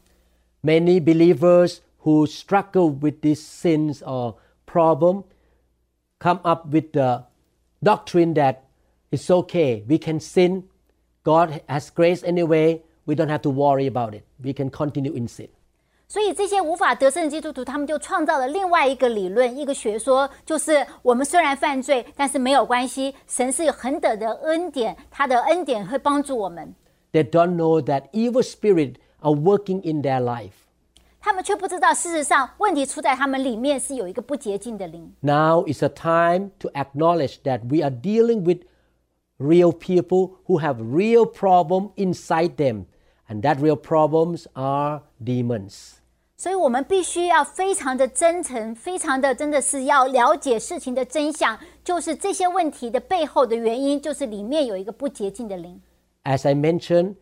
[0.64, 5.26] Many believers who struggle with these sins or problem
[6.20, 7.26] come up with the
[7.84, 8.62] doctrine that
[9.12, 10.64] it's okay, we can sin,
[11.24, 14.24] God has grace anyway, we don't have to worry about it.
[14.44, 15.50] We can continue in sin.
[16.10, 26.74] 所以这些无法得胜的基督徒，他们就创造了另外一个理论，一个学说，就是我们虽然犯罪，但是没有关系，神是有很等的恩典，他的恩典会帮助我们。
[27.12, 30.52] They don't know that evil spirits are working in their life.
[31.20, 35.14] 他们却不知道，事实上问题出在他们里面是有一个不洁净的灵。
[35.20, 38.60] Now is a time to acknowledge that we are dealing with
[39.42, 42.86] real people who have real problem inside them
[43.28, 45.94] and that real problems are demons.
[46.40, 55.82] 所以我们必须要非常的真诚，非常的真的是要了解事情的真相，就是这些问题的背后的原因，就是里面有一个不洁净的灵。
[56.24, 57.16] As I mentioned,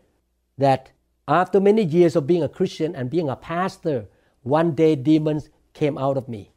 [0.57, 0.87] that
[1.25, 4.07] after many years of being a Christian and being a pastor,
[4.43, 6.49] one day demons came out of me.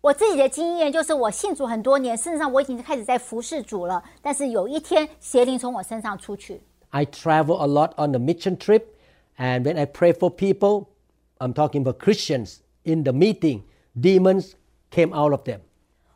[0.00, 6.60] 我自己的经验就是，我信主很多年，事实上我已经开始在服侍主了，但是有一天邪灵从我身上出去。
[6.90, 8.82] I travel a lot on the mission trip,
[9.38, 10.88] and when I pray for people,
[11.38, 13.62] I'm talking about Christians in the meeting,
[13.98, 14.52] demons
[14.90, 15.60] came out of them.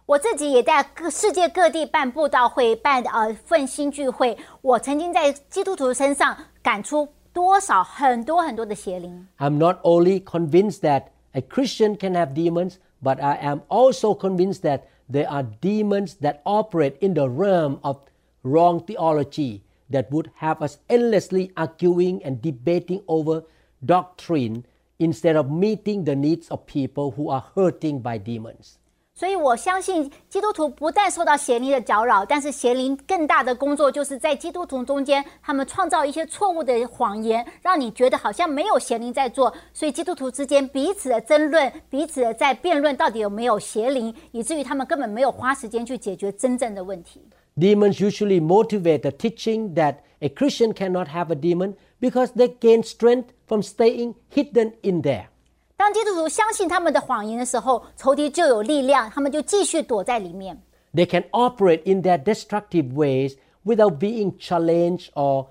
[0.05, 4.37] 我自己也在各世界各地办布道会、办呃奋兴聚会。
[4.62, 9.27] 我曾经在基督徒身上赶出多少很多很多的邪灵。
[9.38, 14.63] I'm not only convinced that a Christian can have demons, but I am also convinced
[14.63, 18.02] that there are demons that operate in the realm of
[18.42, 23.44] wrong theology that would have us endlessly arguing and debating over
[23.84, 24.66] doctrine
[24.98, 28.80] instead of meeting the needs of people who are hurting by demons.
[29.24, 39.56] 所以我相信基督徒不但受到邪灵的搅扰，但是邪灵更大的工作就是在基督徒中间，他们创造一些错误的谎言，让你觉得好像没有邪灵在做。
[39.72, 47.22] 所以基督徒之间彼此的争论，彼此的在辩论到底有没有邪灵，以至于他们根本没有花时间去解决真正的问题。
[47.56, 53.30] Demons usually motivate the teaching that a Christian cannot have a demon because they gain strength
[53.48, 55.28] from staying hidden in there.
[55.77, 60.61] 当基督徒相信他们的谎言的时候，仇敌就有力量，他们就继续躲在里面。
[60.93, 65.47] They can operate in their destructive ways without being challenged or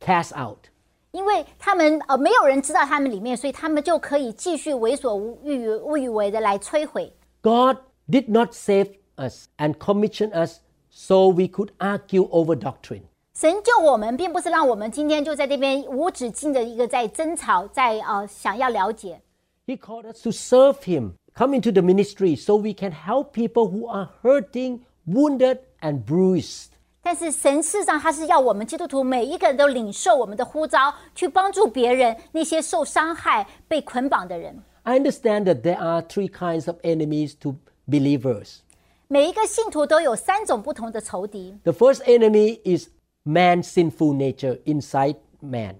[0.00, 0.66] cast out.
[1.12, 7.10] 因为他们呃没有人知道他们里面，所以他们就可以继续为所无欲无欲为的来摧毁。
[7.40, 7.78] God
[8.10, 10.58] did not save us and commission us
[10.90, 13.02] so we could argue over doctrine.
[13.34, 19.22] 神救我们，并不是让我们今天就在这边无止境的一个在争吵，在呃想要了解。
[19.66, 23.68] He called us to serve Him, come into the ministry so we can help people
[23.68, 26.70] who are hurting, wounded, and bruised.
[27.02, 34.62] 但是神事实上他是要我们基督徒每一个人都领受我们的呼召，去帮助别人，那些受伤害、被捆绑的人。
[34.82, 37.56] I understand that there are three kinds of enemies to
[37.88, 38.58] believers.
[39.06, 41.56] 每一个信徒都有三种不同的仇敌。
[41.62, 42.88] The first enemy is
[43.24, 45.76] man's sinful nature inside man.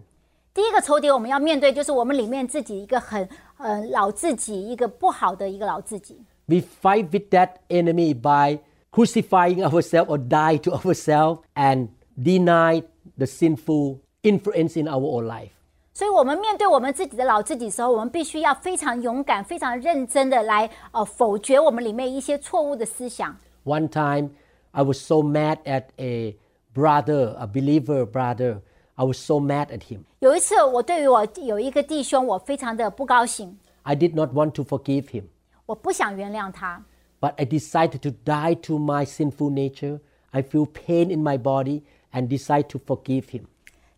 [0.54, 3.28] 第一个仇敌我们要面对，就是我们里面自己一个很
[3.58, 6.20] 呃老自己，一个不好的一个老自己。
[6.46, 12.82] We fight with that enemy by crucifying ourselves or die to ourselves and deny
[13.16, 15.50] the sinful influence in our own life.
[15.92, 23.36] 所以，我们面对我们自己的老自己的时候，我们必须要非常勇敢、非常认真的来呃否决我们里面一些错误的思想。
[23.64, 24.30] One time,
[24.70, 26.36] I was so mad at a
[26.74, 28.60] brother, a believer brother.
[28.96, 30.00] I was so mad at him.
[30.18, 35.24] 有一次，我对于我有一个弟兄，我非常的不高兴， I did not want to forgive him,
[35.66, 36.82] 我不想原谅他。
[37.20, 40.00] but I decided to die to my sinful nature.
[40.30, 43.42] I feel pain in my body and decide to forgive him.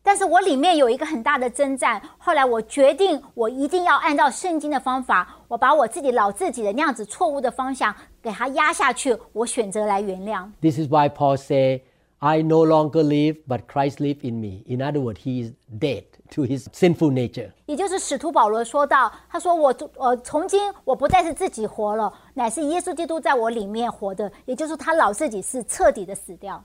[0.03, 2.01] 但是我里面有一个很大的征战。
[2.17, 9.17] 后来我决定，我一定要按照圣经的方法，我把我自己老自己的那样子错误的方向给他压下去。
[9.33, 10.49] 我选择来原谅。
[10.61, 11.83] This is why Paul say,
[12.25, 14.63] I no longer live, but Christ live in me.
[14.67, 17.51] In other words, he is dead to his sinful nature.
[17.65, 24.31] 也就是使徒保罗说到，他说我我从今我不再是自己活了，乃是耶稣基督在我里面活的。
[24.45, 26.63] 也就是他老自己是彻底的死掉。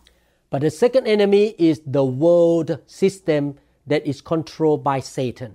[0.50, 3.56] But the second enemy is the world system
[3.88, 5.52] that is controlled by Satan.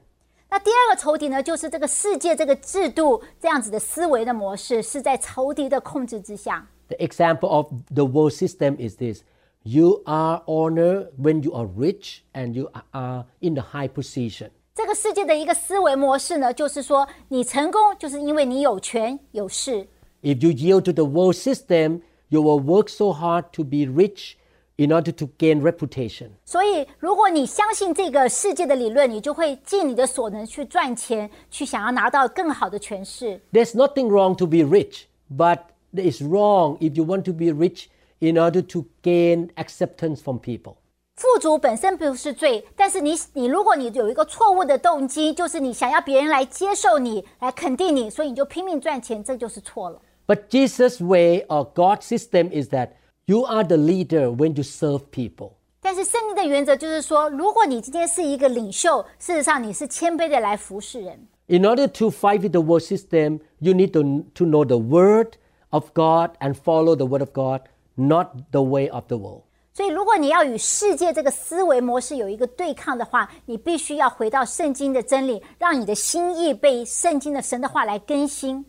[0.48, 6.66] 那第二个仇敌呢，就是这个世界这个制度这样子的思维的模式，是在仇敌的控制之下。
[6.88, 9.22] The example of the world system is this
[9.64, 14.50] you are honored when you are rich and you are in the high position.
[14.74, 19.86] 这个世界的一个思维模式呢，就是说你成功就是因为你有权有势。
[20.22, 24.34] If you yield to the world system, you will work so hard to be rich
[24.76, 26.30] in order to gain reputation.
[26.46, 33.40] 所以，如果你相信这个世界的理论，你就会尽你的所能去赚钱，去想要拿到更好的权势。
[33.52, 35.58] There's nothing wrong to be rich, but
[35.92, 37.86] it is wrong if you want to be rich
[38.20, 40.76] in order to gain acceptance from people.
[41.16, 50.00] 富足本身不是罪，但是你你如果你有一个错误的动机，就是你想要别人来接受你，来肯定你，所以你就拼命赚钱，这就是错了。
[50.26, 52.92] But Jesus' way or God's system is that
[53.26, 55.52] you are the leader when you serve people.
[55.82, 61.26] 但是圣经的原则就是说，如果你今天是一个领袖，事实上你是谦卑的来服侍人。
[61.48, 65.32] In order to fight with the world system, you need to, to know the word
[65.70, 67.62] of God and follow the word of God,
[67.94, 69.42] not the way of the world.
[69.72, 78.66] 所以，如果你要与世界这个思维模式有一个对抗的话，你必须要回到圣经的真理，让你的心意被圣经的神的话来更新。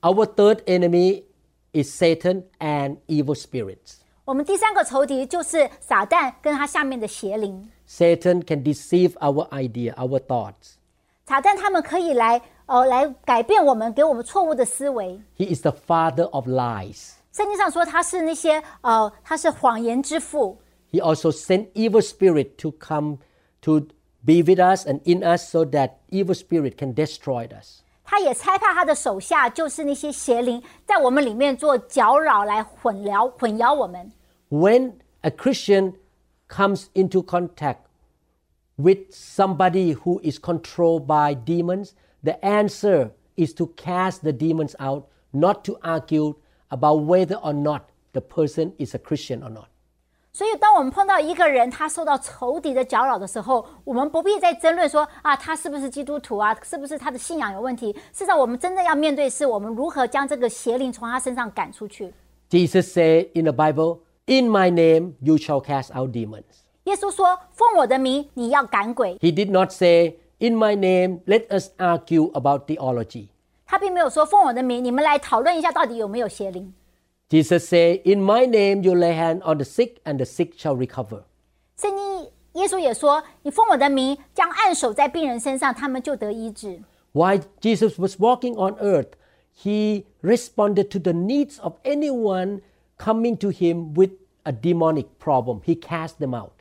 [0.00, 1.24] Our third enemy
[1.72, 3.96] is Satan and evil spirits.
[4.24, 7.70] 我们第三个仇敌就是撒旦跟他下面的邪灵。
[7.86, 10.76] Satan can deceive our idea, our thoughts.
[11.26, 15.20] 撒旦他们可以来呃来改变我们，给我们错误的思维。
[15.36, 17.14] He is the father of lies.
[17.32, 20.58] 圣经上说他是那些呃他是谎言之父，
[20.92, 23.18] He also sent evil spirit to come
[23.62, 23.80] to
[24.24, 27.80] be with us and in us so that evil spirit can destroy us.
[28.04, 34.12] 他也差派他的手下，就是那些邪灵，在我们里面做搅扰，来混淆混淆我们。
[34.50, 35.94] When a Christian
[36.48, 37.78] comes into contact
[38.76, 45.04] with somebody who is controlled by demons, the answer is to cast the demons out,
[45.32, 46.34] not to argue
[46.68, 47.82] about whether or not
[48.12, 49.66] the person is a Christian or not.
[50.32, 57.92] 所以，当我们碰到一个人他受到仇敌的搅扰的时候，我们不必再争论说啊，他是不是基督徒啊，是不是他的信仰有问题。
[58.12, 62.12] 事实上，我们真正要面对是我们如何将这个邪灵从他身上赶出去。
[62.50, 66.42] Jesus said in the Bible, In my name you shall cast out demons.
[66.84, 69.16] 耶稣说：“奉我的名，你要赶鬼。
[69.20, 73.37] He did not say, In my name, let us argue about theology. ”
[73.68, 76.72] 他并没有说奉我的名，你们来讨论一下到底有没有邪灵。
[77.30, 80.76] Jesus said, In my name you lay hand on the sick, and the sick shall
[80.76, 81.22] recover.
[81.76, 86.80] 圣经耶稣也说：“你奉我的名，将按手在病人身上，他们就得医治。”
[87.12, 89.12] While Jesus was walking on earth,
[89.56, 92.60] he responded to the needs of anyone
[92.98, 94.10] coming to him with
[94.44, 95.62] a demonic problem.
[95.64, 96.52] He cast them out.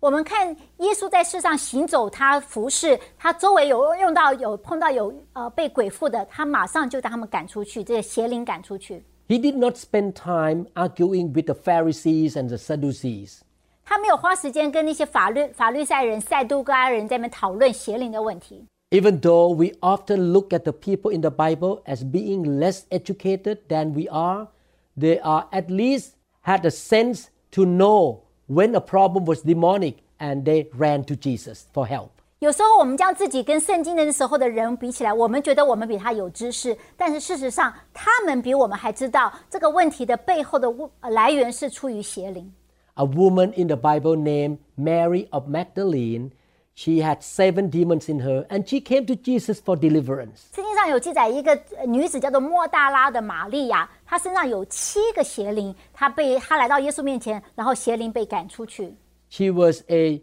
[0.00, 9.04] 我们看耶稣在世上行走，他服侍，他周围有用到有碰到有呃被鬼附的，他马上就将他们赶出去，这些邪灵赶出去。
[9.28, 13.38] He did not spend time arguing with the Pharisees and the Sadducees.
[13.84, 18.66] 他没有花时间跟那些法律法律赛人、赛杜嘎人在那边讨论邪灵的问题。
[18.90, 23.58] Even though we often look at the people in the Bible as being less educated
[23.68, 24.48] than we are,
[24.98, 26.10] they are at least
[26.42, 31.64] had a sense to know when a problem was demonic and they ran to Jesus
[31.72, 32.10] for help.
[32.40, 42.52] 有时候我们将自己跟圣经的那时候的人比起来，我们觉得我们比他有知识，但是事实上，他们比我们还知道这个问题的背后的问呃来源是出于邪灵。
[42.94, 46.32] A woman in the Bible named Mary of Magdalene,
[46.74, 50.50] she had seven demons in her and she came to Jesus for deliverance.
[50.52, 58.94] 圣经上有记载，一个呃女子叫做莫大拉的玛利亚， 她身上有七个邪灵，她被她来到耶稣面前，然后邪灵被赶出去。
[59.28, 60.20] She was a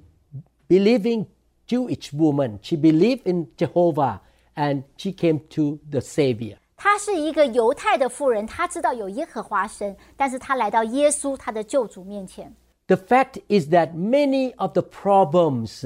[0.67, 1.25] believing
[1.67, 2.59] Jewish woman.
[2.61, 4.19] She believed in Jehovah
[4.55, 6.57] and she came to the Savior.
[6.75, 12.55] 她是一个犹太的妇人，她知道有耶和华神，但是她来到耶稣她的救主面前。
[12.87, 15.85] The fact is that many of the problems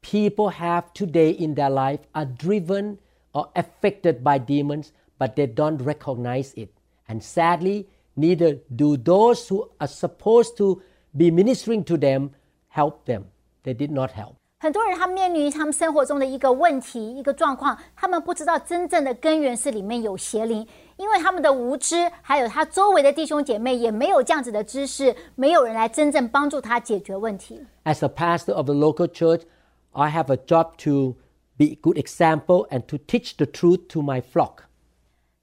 [0.00, 2.96] people have today in their life are driven
[3.32, 4.88] or affected by demons,
[5.18, 6.70] but they don't recognize it.
[7.06, 10.80] And sadly, neither do those who are supposed to
[11.16, 12.30] be ministering to them
[12.68, 13.24] help them.
[13.64, 14.34] They did not help.
[14.62, 20.66] 很多人他面临他们生活中的一个问题、一个状况，他们不知道真正的根源是里面有邪灵，
[20.98, 27.64] 因为他们的无知，还有他周围的弟兄姐妹也没有这样子的知识，没有人来真正帮助他解决问题。
[27.84, 29.44] As a pastor of the local church,
[29.92, 31.16] I have a job to
[31.56, 34.64] be a good example and to teach the truth to my flock.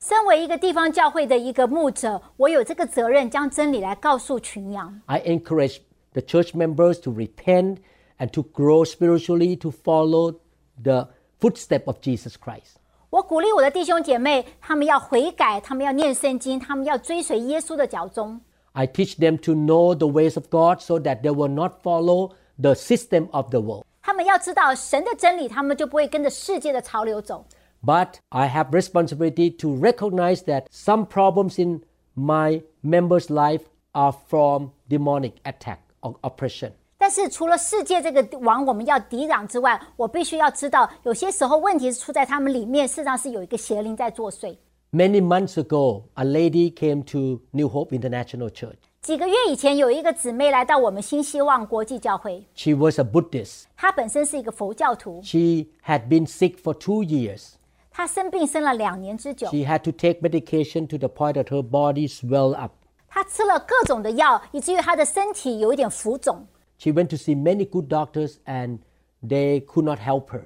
[0.03, 5.00] 身为一个地方教会的一个牧者，我有这个责任将真理来告诉群羊。
[5.07, 5.76] I encourage
[6.12, 7.76] the church members to repent
[8.18, 10.40] and to grow spiritually to follow
[10.82, 12.80] the footstep of Jesus Christ.
[13.11, 18.40] 我鼓励我的弟兄姐妹，他们要悔改，他们要念圣经，他们要追随耶稣的脚踪。
[18.72, 22.74] I teach them to know the ways of God so that they will not follow the
[22.74, 23.84] system of the world.
[24.03, 27.44] 他们要知道神的真理，他们就不会跟着世界的潮流走。
[27.84, 31.82] But I have responsibility to recognize that some problems in
[32.15, 33.61] my members' life
[33.91, 36.72] are from demonic attack or oppression.
[36.97, 44.57] 但是除了世界这个王我们要抵挡之外，我必须要知道，有些时候问题是出在他们里面，事实上是有一个邪灵在作祟。
[44.91, 48.78] Many months ago, a lady came to New Hope International Church.
[49.01, 53.65] 几个月以前，有一个姊妹来到我们新希望国际教会， She was a Buddhist.
[53.76, 57.51] 她本身是一个佛教徒， She had been sick for two years.
[57.91, 62.74] 她生病生了两年之久， She had to take medication to the point that her body swelled up.
[63.07, 66.45] 她吃了各种的药，以至于她的身体有一点浮肿。
[66.78, 68.80] She went to see many good doctors and
[69.26, 70.43] they could not help her.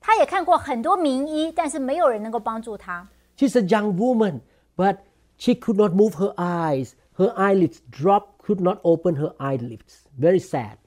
[0.00, 3.08] 她也看过很多名医，但是没有人能够帮助她。
[3.38, 4.40] She's a young woman,
[4.76, 4.98] but
[5.38, 6.92] she could not move her eyes.
[7.16, 10.02] Her eyelids dropped, could not open her eyelids.
[10.18, 10.78] very sad.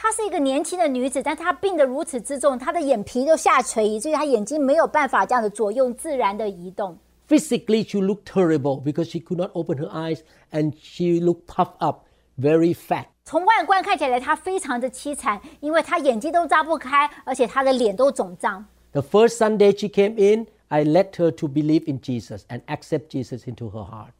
[0.00, 6.96] 她是一个年轻的女子，但她病得如此之重，她的眼皮都下垂，以至于她眼睛没有办法这样的左右自然的移动。
[7.28, 10.20] Physically, she looked terrible because she could not open her eyes
[10.52, 12.04] and she looked puffed up,
[12.40, 13.06] very fat.
[13.24, 18.64] 从外观看起来，她非常的凄惨，因为她眼睛都张不开，而且她的脸都肿胀。
[18.92, 23.48] The first Sunday she came in, I led her to believe in Jesus and accept Jesus
[23.48, 24.12] into her heart.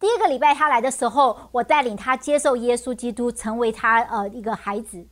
[0.00, 5.06] 第一个礼拜她来的时候，我带领她接受耶稣基督，成为她呃一个孩子。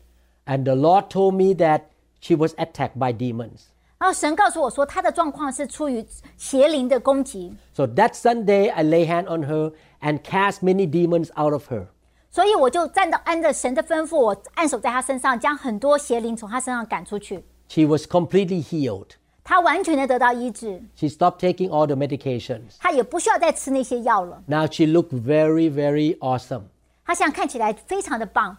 [0.46, 1.84] And the Lord told me that
[2.20, 3.68] she was attacked by demons.
[3.98, 6.04] 然后神告诉我说，她的状况是出于
[6.36, 9.72] 邪灵的攻击， So that Sunday, I lay hand on her
[10.02, 11.86] and cast many demons out of her.
[12.30, 17.44] 所以我就站到按着神的吩咐，我按手在她身上，将很多邪灵从她身上赶出去。
[17.68, 19.12] She was completely healed.
[19.42, 22.76] 她完全的得到医治， She stopped taking all the medications.
[22.78, 24.42] 她也不需要再吃那些药了。
[24.46, 26.62] Now she looked very, very awesome.
[27.04, 28.56] 她现在看起来非常的棒，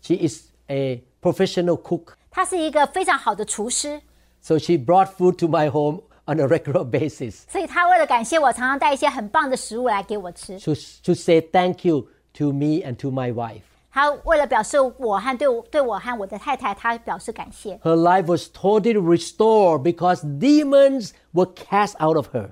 [0.00, 2.12] She is a professional cook.
[2.30, 4.00] 她是一个非常好的厨师，
[4.40, 10.58] So she brought food to my home on a regular basis 所以她为了感谢我，常常带一些很棒的食物来给我吃。
[10.60, 13.62] to, to say thank you to me and to my wife.
[13.92, 17.76] 她为了表示我和对我对我和我的太太，她表示感谢。
[17.82, 22.50] Her life was totally restored because demons were cast out of her.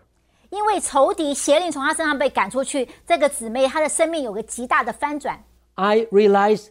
[0.51, 5.45] 因为仇敌邪灵从她身上被赶出去，这个姊妹她的生命有个极大的翻转。
[5.75, 6.69] I realized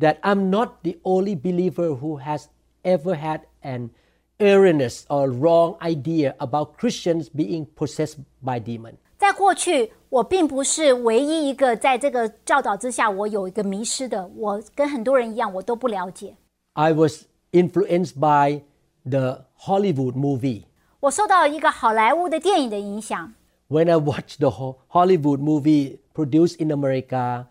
[0.00, 2.46] that I'm not the only believer who has
[2.82, 3.90] ever had an
[4.38, 8.96] erroneous or wrong idea about Christians being possessed by demons.
[9.22, 14.26] 在过去，我并不是唯一一个在这个教导之下我有一个迷失的。
[14.36, 16.36] 我跟很多人一样，我都不了解。
[16.74, 18.62] I was influenced by
[19.08, 20.64] the Hollywood movie.
[21.00, 23.34] 我受到一个好莱坞的电影的影响。
[23.68, 27.46] When I watch the Ho- Hollywood movie produced in America,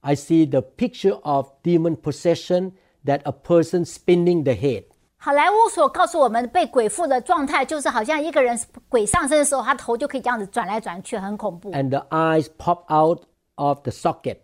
[0.00, 2.72] I see the picture of demon possession
[3.04, 4.84] that a person spinning the head.
[5.22, 11.72] 好莱坞所告诉我们被鬼附的状态，就是好像一个人鬼上身的时候，他头就可以这样子转来转去，很恐怖。
[11.72, 13.22] and the eyes pop out
[13.56, 14.36] of the socket.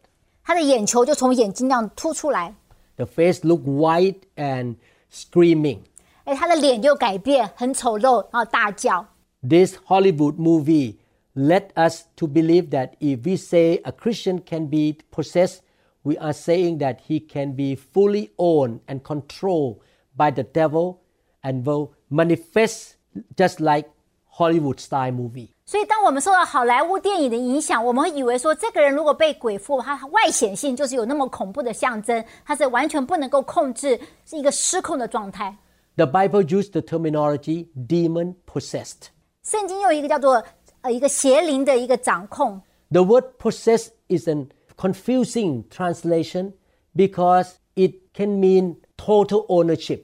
[0.42, 2.54] 他的眼球就从眼睛这样凸出来，
[2.96, 4.76] The face look white and
[5.12, 5.78] screaming.
[6.24, 9.06] 哎，他的脸就改变，很丑陋，然后大叫。
[9.48, 10.96] This Hollywood movie
[11.34, 15.58] led us to believe that if we say a Christian can be possessed,
[16.02, 19.78] we are saying that he can be fully owned and controlled
[20.18, 20.96] by the devil
[21.42, 22.92] and will manifest
[23.36, 23.88] just like
[24.36, 25.48] Hollywood style movie.
[25.66, 35.56] 所以，当我们受到好莱坞电影的影响，我们会以为说，这个人如果被鬼附，他外显性就是有那么恐怖的象征，他是完全不能够控制，是一个失控的状态。
[35.96, 39.08] The Bible used the terminology demon possessed.
[39.42, 40.44] 圣经用一个叫做
[40.82, 42.60] 呃一个邪灵的一个掌控，
[42.90, 46.52] The word possess is an confusing translation
[46.94, 50.00] because it can mean total ownership.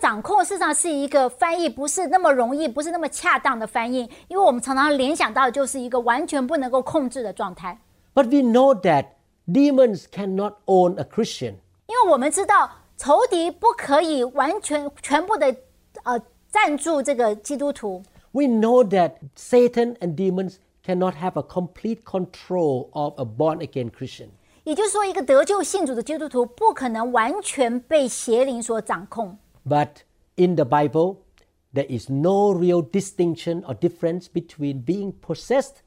[0.00, 7.78] 这个掌控事实上是一个翻译不是那么容易，不是那么恰当的翻译，因为我们常常联想到的就是一个完全不能够控制的状态。
[8.14, 9.08] But we know that
[9.46, 11.56] demons cannot own a Christian.
[11.86, 15.54] 因为我们知道仇敌不可以完全全部的
[16.04, 24.28] 呃赞助这个基督徒，We know that Satan and demons cannot have a complete control of a born again Christian.
[24.64, 29.36] 也就是说，一个得救信主的基督徒不可能完全被邪灵所掌控。
[29.67, 30.03] But
[30.35, 31.17] in the Bible,
[31.73, 35.83] there is no real distinction or difference between being possessed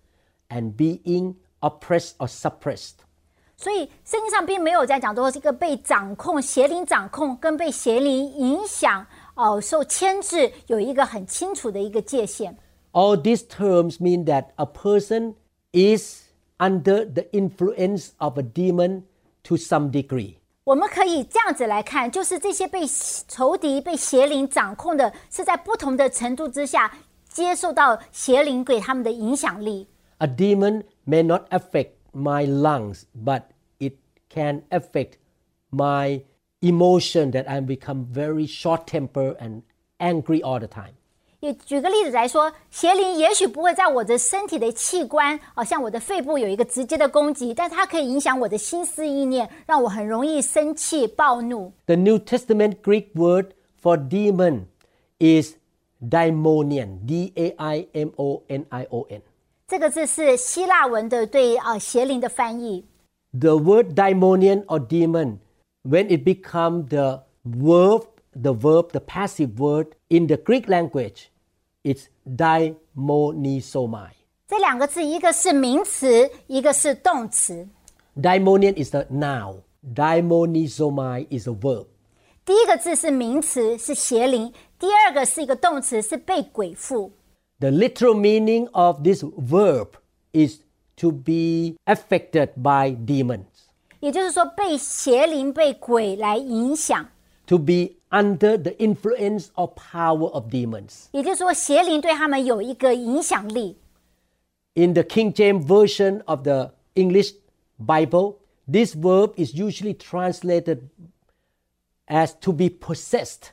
[0.49, 3.05] and being oppressed or suppressed.
[3.57, 9.05] 所以圣经上并没有在讲说这个被掌控、邪灵掌控跟被邪灵影响、
[9.35, 12.57] 哦、受牵制有一个很清楚的一个界限。
[12.93, 15.35] All these terms mean that a person
[15.73, 19.03] is under the influence of a demon
[19.43, 20.37] to some degree.
[20.65, 22.87] 我们可以这样子来看，就是这些被
[23.27, 26.93] 仇敌、被邪灵掌控的，是在不同的程度之下
[27.29, 29.89] 接受到邪灵给他们的影响力。
[30.19, 33.43] A demon may not affect my lungs, but
[33.79, 33.95] it
[34.29, 35.13] can affect
[35.71, 36.23] my
[36.61, 39.63] emotion that I become very short tempered and
[39.99, 40.95] angry all the time.
[41.43, 51.73] 也举个例子来说，邪灵也许不会在我的身体的器官，好、像我的肺部有一个直接的攻击，但它可以影响我的心思意念，让我很容易生气、暴怒。
[51.87, 54.65] The New Testament Greek word for demon
[55.21, 55.55] is
[56.01, 59.23] daimonion, D A I M O N I O N.
[59.69, 62.85] 这个字是希腊文的对啊、呃邪灵的翻译。
[63.39, 65.39] The word daimonion or demon,
[65.85, 71.27] when it becomes the verb, the verb, the passive word in the Greek language,
[71.84, 74.10] it's daimonizomai.
[74.48, 77.68] 这两个字，一个是名词，一个是动词。
[78.16, 79.62] Daimonion is the noun.
[79.96, 81.88] Daimonizomai is a verb.
[82.46, 87.12] 第一个字是名词，是邪灵；第二个是一个动词，是被鬼附。
[87.60, 89.90] The literal meaning of this verb
[90.34, 90.60] is
[90.98, 93.46] to be affected by demons.
[94.02, 97.08] 也就是说，被邪灵、被鬼来影响。
[97.48, 101.07] To be under the influence or power of demons.
[101.13, 103.77] 也就是说，邪灵对他们有一个影响力。
[104.75, 107.33] In the King James Version of the English
[107.79, 108.37] Bible,
[108.71, 110.89] this verb is usually translated
[112.07, 113.51] as to be possessed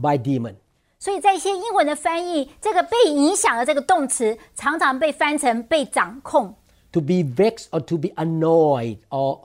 [0.00, 0.56] by demon.
[0.98, 6.54] 所以在一些英文的翻译，这个被影响的这个动词，常常被翻成被掌控。
[6.92, 9.40] to be vexed or to be annoyed or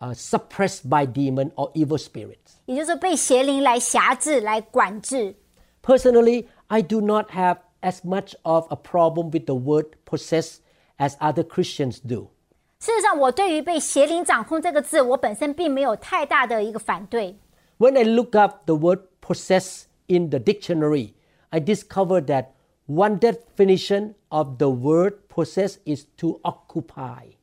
[0.00, 2.58] uh, suppressed by demon or evil spirits.
[2.66, 5.36] 也就是说被邪灵来辖制、来管制。
[5.82, 10.58] Personally, I do not have as much of a problem with the word possess
[10.98, 12.30] as other Christians do.
[12.78, 17.38] 事实上，我对于被邪灵掌控这个字，我本身并没有太大的一个反对。
[17.78, 21.14] When I look up the word possess in the dictionary,
[21.50, 22.48] I discovered that
[22.86, 27.34] one definition of the word possess is to occupy.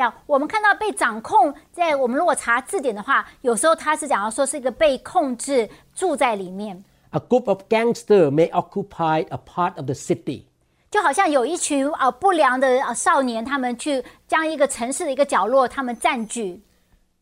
[0.00, 10.44] 呀，我们看到被掌控，在我们如果查字典的话，有时候它是讲到说是一个被控制，住在里面，A group of gangsters may occupy a part of the city.
[10.90, 16.62] 就好像有一群呃不良的呃少年，他们去将一个城市的一个角落，他们占据。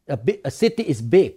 [0.07, 1.35] A, big, a city is big.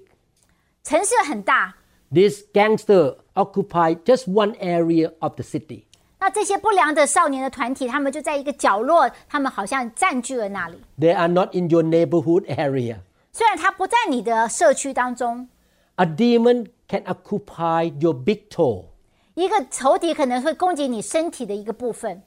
[0.84, 1.76] 城市很大
[2.12, 5.86] ，These gangsters occupy just one area of the city.
[6.21, 10.81] 那这些不良的少年的团体，他们就在一个角落，他们好像占据了那里。
[10.99, 12.99] They are not in your neighborhood area.
[13.33, 15.49] 虽然他不在你的社区当中，
[15.97, 18.87] A demon can occupy your big toe.
[19.35, 22.23] 一个仇敌可能会攻击你身体的一个部分，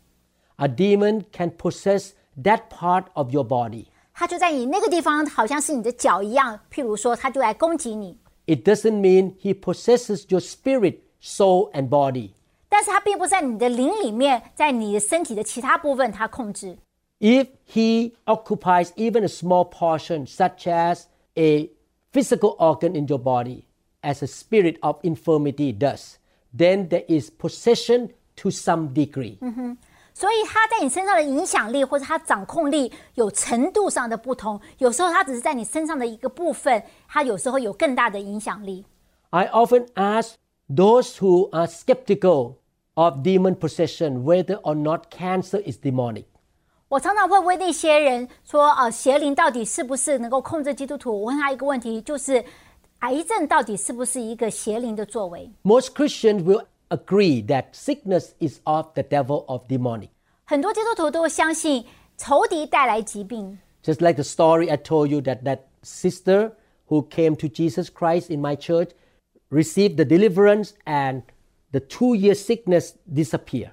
[0.57, 2.11] A demon can possess
[2.43, 3.88] that part of your body.
[4.13, 6.59] 他就在你那个地方，好像是你的脚一样。
[6.71, 12.32] 譬如说，他就来攻击你， It doesn't mean he possesses your spirit, soul, and body.
[12.73, 16.77] 但是他并不在你的灵里面，在你的身体的其他部分他控制。
[17.19, 21.03] If he occupies even a small portion, such as
[21.36, 21.69] a
[22.13, 23.63] physical organ in your body,
[24.01, 26.13] as a spirit of infirmity does,
[26.55, 29.38] then there is possession to some degree.
[30.13, 38.86] 所以他在你身上的影响力或者他掌控力有程度上的不同，有时候他只是在你身上的一个部分，他有时候有更大的影响力。
[39.30, 40.34] I often ask
[40.69, 42.55] those who are skeptical
[42.95, 46.25] of demon possession whether or not cancer is demonic.
[46.89, 52.43] 我常常会问那些人说：“呃，邪灵到底是不是能够控制基督徒？”我问他一个问题，就是
[52.99, 55.51] 癌症到底是不是一个邪灵的作为？
[55.63, 60.09] Most Christians will agree that sickness is of the devil of demonic.
[60.45, 61.86] 很多基督徒都会相信
[62.17, 66.53] 仇敌带来疾病， Just like the story I told you that that sister
[66.88, 68.89] who came to Jesus Christ in my church
[69.51, 71.21] received the deliverance and
[71.73, 73.71] the two-year sickness disappear.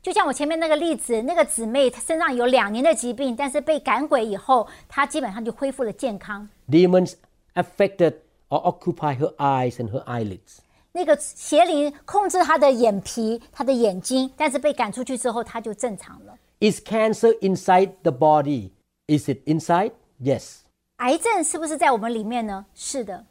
[0.00, 6.48] 就像我前面那个例子，那个姊妹她身上有两年的疾病，但是被赶鬼以后，她基本上就恢复了健康。
[6.70, 7.14] Demons
[7.54, 8.14] affected
[8.48, 10.58] or occupy her eyes and her eyelids.
[10.92, 16.38] 那个邪灵控制她的眼皮、她的眼睛，但是被赶出去之后，她就正常了。
[16.60, 18.70] Is cancer inside the body?
[19.06, 19.92] Is it inside?
[20.22, 20.60] Yes.
[20.96, 22.66] 癌症是不是在我们里面呢？
[22.74, 23.26] 是的。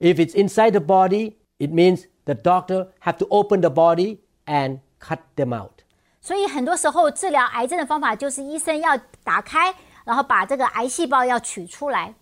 [0.00, 4.78] If it's inside the body, it means the doctor have to open the body and
[5.00, 5.82] cut them out.
[6.20, 9.74] 所以很多时候治疗癌症的方法就是医生要打开，
[10.04, 12.14] 然后把这个癌细胞要取出来。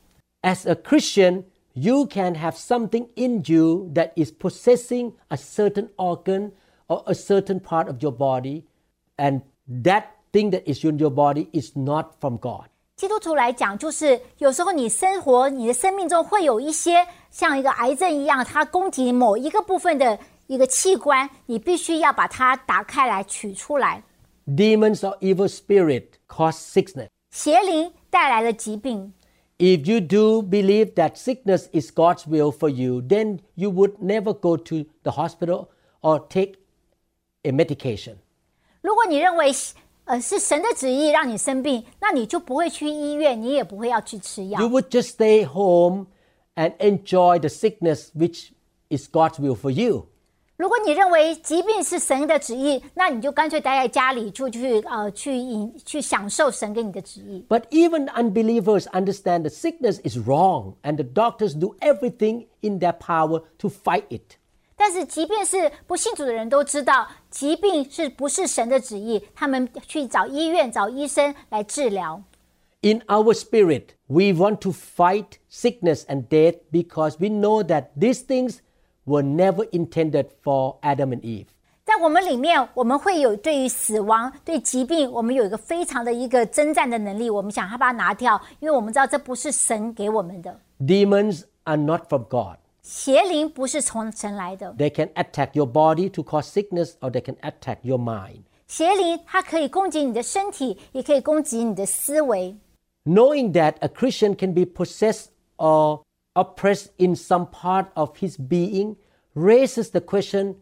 [0.42, 1.44] As a Christian,
[1.74, 6.52] you can have something in you that is possessing a certain organ
[6.86, 8.64] or a certain part of your body,
[9.16, 12.68] and that thing that is in your body is not from God.
[12.96, 24.02] 基督徒来讲，就是有时候你生活、你的生命中会有一些像一个癌症一样，它攻击某一个部分的一个器官，你必须要把它打开来取出来。
[24.46, 27.08] Demons or evil spirit cause sickness.
[27.30, 29.14] 邪灵带来了疾病，
[29.58, 34.34] If you do believe that sickness is God's will for you, then you would never
[34.34, 35.68] go to the hospital
[36.00, 36.54] or take
[37.44, 38.16] a medication.
[38.82, 39.52] 如果你认为
[40.04, 46.06] 呃是神的旨意让你生病，那你就不会去医院，你也不会要去吃药 You。would just stay home
[46.56, 48.50] and enjoy the sickness which
[48.88, 50.06] is God's will for you.
[50.56, 57.46] 如果你认为疾病是神的旨意，那你就干脆待在家里，就去呃去饮去享受神给你的旨意。
[57.48, 62.92] But even unbelievers understand that sickness is wrong and the doctors do everything in their
[62.92, 64.36] power to fight it.
[64.76, 72.22] 但是，即便是不信主的人都知道，疾病是不是神的旨意，他们去找医院、找医生来治疗。
[72.80, 78.24] In our spirit, we want to fight sickness and death because we know that these
[78.24, 78.60] things
[79.04, 81.46] were never intended for Adam and Eve.
[81.84, 87.28] 在我们里面，我们会有对于死亡、对疾病，我们有一个非常的一个征战的能力。
[87.28, 90.58] 我们想要把它拿掉，因为我们知道这不是神给我们的。
[90.80, 92.56] Demons are not from God.
[92.84, 98.42] 邪灵不是从神来的， They can attack your body to cause sickness or they can attack your mind.
[98.66, 102.56] 邪灵它可以攻击你的身体，也可以攻击你的思维。
[103.04, 106.02] Knowing that a Christian can be possessed or
[106.34, 108.96] oppressed in some part of his being
[109.34, 110.56] raises the question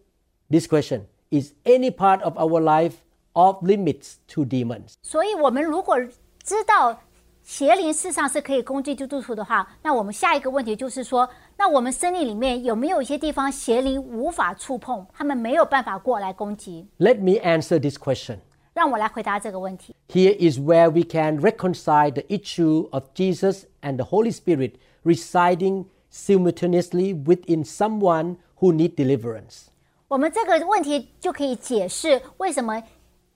[0.51, 2.95] this question is any part of our life
[3.35, 4.95] off limits to demons?
[5.03, 5.99] 所以，我们如果
[6.43, 6.99] 知道
[7.43, 16.87] 邪灵事实上是可以攻击基督徒的话，那我们下一个问题就是说， 那我们生命里面有没有一些地方邪灵无法触碰，他们没有办法过来攻击？
[16.99, 18.39] Let me answer this question.
[18.75, 19.95] 让我来回答这个问题。
[20.09, 25.87] Here is where we can reconcile the issue of Jesus and the Holy Spirit residing
[26.13, 29.67] simultaneously within someone who need deliverance.
[30.07, 32.83] 我们这个问题就可以解释为什么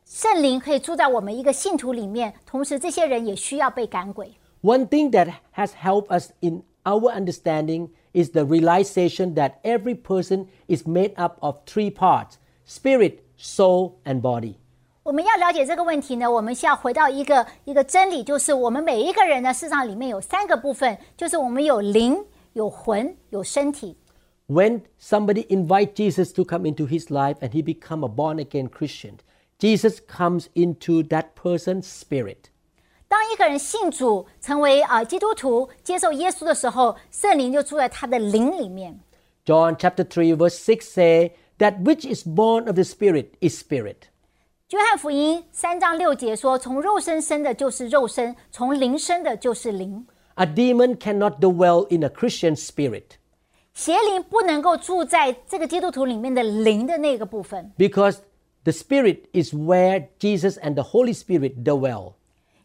[0.04, 4.32] 圣灵可以住在我们一个信徒里面，同时这些人也需要被赶鬼。
[4.62, 10.46] One thing that has helped us in our understanding is the realization that every person
[10.66, 14.56] is made up of three parts spirit, soul, and body.
[15.04, 23.96] 我们要了解这个问题呢，我们需要回到一个一个真理，就是我们每一个人呢，事实上里面有三个部分，就是我们有灵、有魂、有身体。
[24.48, 28.68] When somebody invites Jesus to come into his life and he become a born again
[28.68, 29.14] Christian,
[29.58, 32.50] Jesus comes into that person's spirit.
[33.08, 38.98] 当一个人信主，成为呃基督徒，接受耶稣的时候，圣灵就住在他的灵里面。
[39.44, 43.96] John chapter 3 verse 6 say that which is born of the spirit is spirit.
[44.70, 50.06] 约翰福音三章六节说：“从肉身生的就是肉身，从灵生的就是灵。
[50.36, 53.04] A demon cannot dwell in a Christian spirit
[53.74, 58.20] 邪灵不能够住在这个基督徒里面的灵的那个部分， because
[58.64, 62.14] the spirit is where Jesus and the Holy Spirit dwell.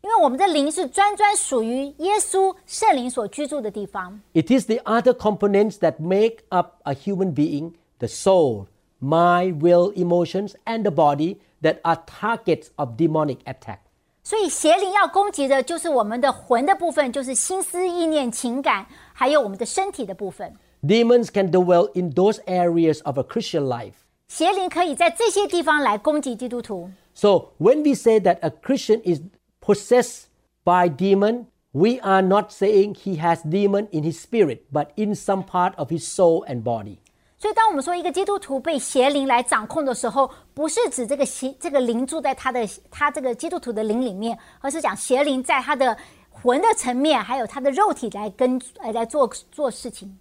[0.01, 4.19] 因为我们的灵是专专属于耶稣圣灵所居住的地方。
[4.33, 8.67] It is the other components that make up a human being the soul,
[9.01, 13.79] mind, will, emotions, and the body that are targets of demonic attack.
[14.23, 20.53] 所以邪灵要攻击的就是我们的魂的部分，就是心思、意念、情感，还有我们的身体的部分。
[20.83, 23.93] Demons can dwell in those areas of a Christian life.
[24.27, 26.91] 邪灵可以在这些地方来攻击基督徒。
[27.13, 29.21] So when we say that a Christian is
[29.61, 30.25] possessed
[30.63, 35.43] by demon, we are not saying he has demon in his spirit, but in some
[35.43, 36.97] part of his soul and body.
[37.39, 45.95] 所以，当我们说一个基督徒被邪灵来掌控的时候，不是指这个邪这个灵住在他的他这个基督徒的灵里面，而是讲邪灵在他的
[46.31, 50.17] 魂的层面，还有他的肉体来跟呃来做做事情。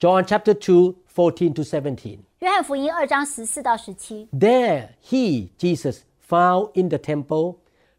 [0.00, 2.18] John chapter 2, 14 to 17.
[2.40, 7.58] 约翰福音二章十四到十七， There he, Jesus, found in the temple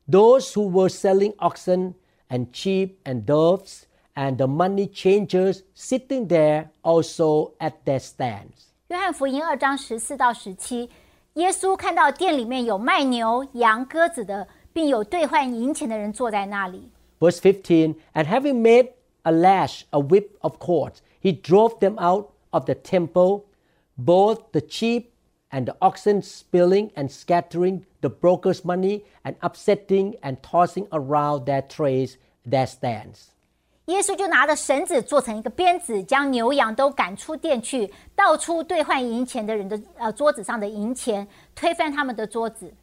[0.10, 1.96] those who were selling oxen
[2.30, 3.86] and sheep and doves,
[4.16, 8.68] and the money changers sitting there also at their stands.
[8.88, 10.90] 约翰福音二章十四到十七，
[11.34, 16.90] 耶稣看到店里面有卖牛、羊、鸽子的，并有兑换银钱的人坐在那里。
[17.20, 18.92] Verse 15 And having made
[19.24, 23.44] a lash, a whip of cords, he drove them out of the temple,
[23.98, 25.08] both the sheep
[25.52, 31.62] and the oxen spilling and scattering the brokers' money and upsetting and tossing around their
[31.62, 33.30] trays, their stands.
[33.86, 41.26] 耶稣就拿着绳子做成一个鞭子，将牛羊都赶出店去，倒出兑换银钱的人的呃桌子上的银钱，
[41.56, 42.74] 推翻他们的桌子。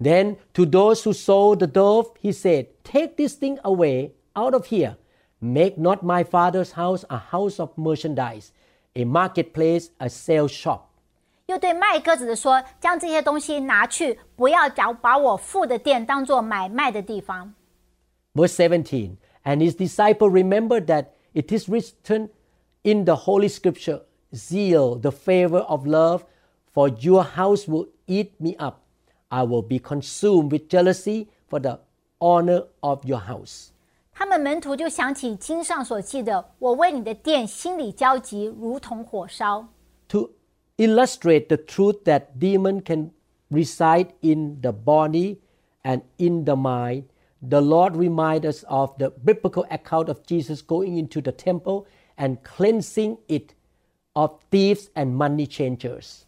[0.00, 4.66] Then to those who sold the dove, he said, Take this thing away out of
[4.66, 4.96] here.
[5.40, 8.50] Make not my father's house a house of merchandise,
[8.94, 10.87] a marketplace, a sales shop.
[11.48, 17.54] 又对卖鸽子的说：“将这些东西拿去，不要把把我父的店当做买卖的地方。
[18.34, 22.30] Verse 17 And his disciple remembered that it is written
[22.82, 24.02] in the Holy Scripture,
[24.34, 26.24] Zeal, the favor of love,
[26.72, 28.80] for your house will eat me up.
[29.28, 31.80] I will be consumed with jealousy for the
[32.20, 33.68] honor of your house.
[34.12, 39.66] 他们门徒就想起经上所记的：“我为你的殿心里焦急，如同火烧。”
[40.08, 40.30] To
[40.79, 43.11] illustrate the truth that demon can
[43.51, 45.39] reside in the body
[45.83, 47.09] and in the mind,
[47.41, 52.43] the Lord reminds us of the biblical account of Jesus going into the temple and
[52.43, 53.53] cleansing it
[54.15, 56.25] of thieves and money changers.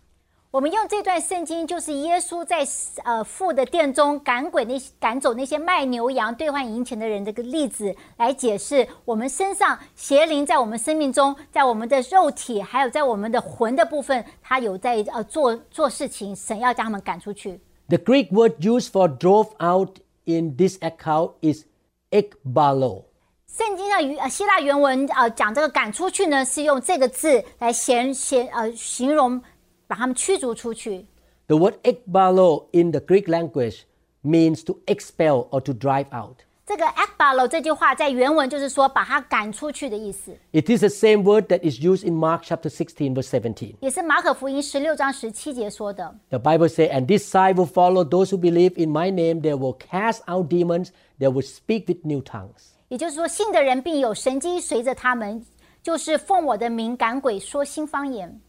[0.51, 2.67] 我们用这段圣经，就是耶稣在
[3.05, 17.57] 呃父的殿中赶鬼那赶走那些卖牛羊兑换银钱的人这个例子，来解释我们身上邪灵在我们生命中，在我们的肉体，还有在我们的魂的部分，它有在呃做做事情，神要将他们赶出去。
[17.87, 21.63] The Greek word used for drove out in this account is
[22.09, 23.05] ekbalo.
[23.47, 29.41] 圣经上语呃希腊原文呃讲这个赶出去呢，是用这个字来形形呃形容
[29.90, 31.06] 把他们驱逐出去。
[31.46, 33.82] The word ekbalo in the Greek language
[34.22, 36.38] means to expel or to drive out.
[36.66, 43.14] 这个 akbalo 这句话在原文就是说把他赶出去的意思， It is the same word that is used in Mark chapter 16
[43.14, 43.76] verse 17.
[43.80, 46.12] 也是马可福音十六章十七节说的。
[46.30, 49.42] The Bible says, And this sign will follow those who believe in my name.
[49.42, 50.88] They will cast out demons.
[51.20, 52.72] They will speak with new tongues.
[52.88, 55.46] 也就是说，信的人必有神机随着他们，
[55.84, 58.40] 就是奉我的名赶鬼，说新方言。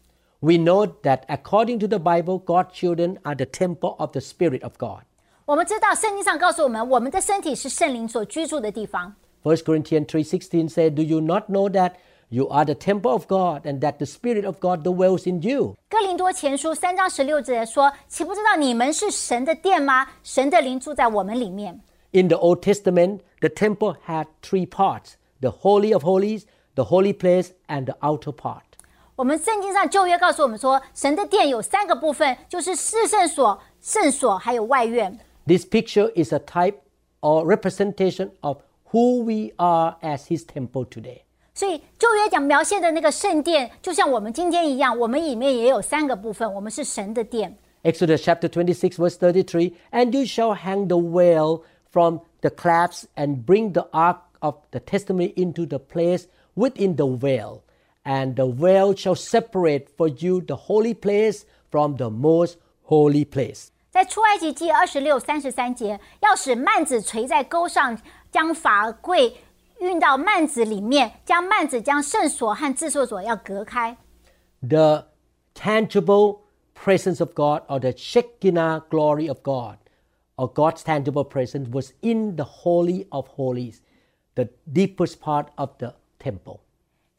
[0.41, 4.63] We know that according to the Bible, God's children are the temple of the Spirit
[4.63, 5.03] of God.
[5.45, 9.15] 我们知道圣经上告诉我们，我们的身体是圣灵所居住的地方。
[9.43, 11.93] 1 Corinthians 3:16 said, "Do you not know that
[12.29, 15.75] you are the temple of God and that the spirit of God dwells in you?"
[15.89, 20.05] 哥林多前书三章十六节说：“岂不知道你们是神的殿吗？
[20.21, 21.81] 神的灵住在我们里面。
[22.11, 26.43] In the Old Testament, the temple had three parts: the holy of holies,
[26.75, 28.70] the holy place, and the outer part. ”
[29.21, 35.19] 我们圣经上旧约告诉我们说，神的殿有三个部分，就是至圣所、圣所还有外院。
[35.45, 36.75] This picture is a type
[37.21, 38.57] or representation of
[38.91, 41.21] who we are as his temple today.
[41.53, 47.57] 所以旧约讲描写的那个圣殿，就像我们今天一样，我们里面也有三个部分，我们是神的殿。
[47.83, 53.45] Exodus chapter 26, verse 33 And you shall hang the veil from the clasps and
[53.45, 56.25] bring the ark of the testimony into the place
[56.55, 57.61] within the veil.
[58.03, 63.67] And the veil shall separate for you the holy place from the most holy place.
[63.89, 67.99] 在出埃及记二十六、三十三节，要使幔子垂在钩上，
[68.31, 69.35] 将法柜
[69.79, 73.97] 运到幔子里面，将幔子将圣所和至圣所要隔开。
[74.61, 75.07] The
[75.53, 76.39] tangible
[76.73, 79.77] presence of God or the Shekinah glory of God
[80.35, 83.81] or God's tangible presence was in the Holy of Holies,
[84.35, 86.59] the deepest part of the temple.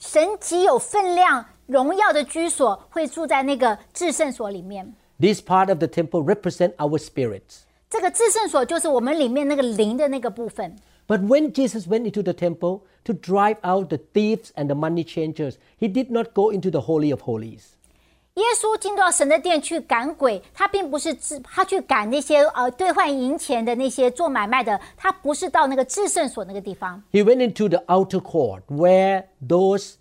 [0.02, 4.94] 神极有分量、荣耀的居所会住在那个至圣所里面。
[5.20, 7.62] This part of the temple represent our spirits.
[7.90, 10.76] 这个至圣所就是我们里面那个灵的那个部分。
[11.08, 15.02] But when Jesus went into the temple to drive out the thieves and the money
[15.02, 17.76] changers, he did not go into the Holy of Holies.
[18.34, 29.94] 耶稣进到神的殿去赶鬼，他并不是至他去赶那些呃兑换银钱的那些做买卖的，他不是到那个至圣所那个地方， He went into the outer court where those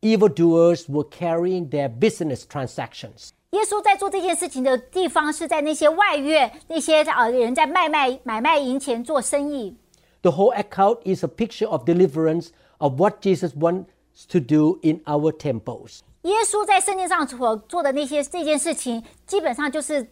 [0.00, 3.30] evildoers were carrying their business transactions.
[3.50, 9.74] 耶稣在做这件事情的地方是在那些外院，那些呃人在卖卖买卖银钱做生意。
[10.22, 13.86] The whole account is a picture of deliverance of what Jesus wants
[14.28, 16.02] to do in our temples.
[16.24, 20.06] 耶稣在圣经上所做的那些这件事情，基本上就是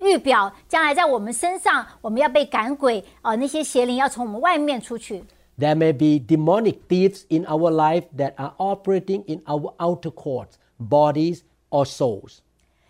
[0.00, 5.24] 预表将来在我们身上，我们要被赶鬼，呃，那些邪灵要从我们外面出去。
[5.56, 10.54] There may be demonic thieves in our life that are operating in our outer courts,
[10.80, 12.38] bodies or souls.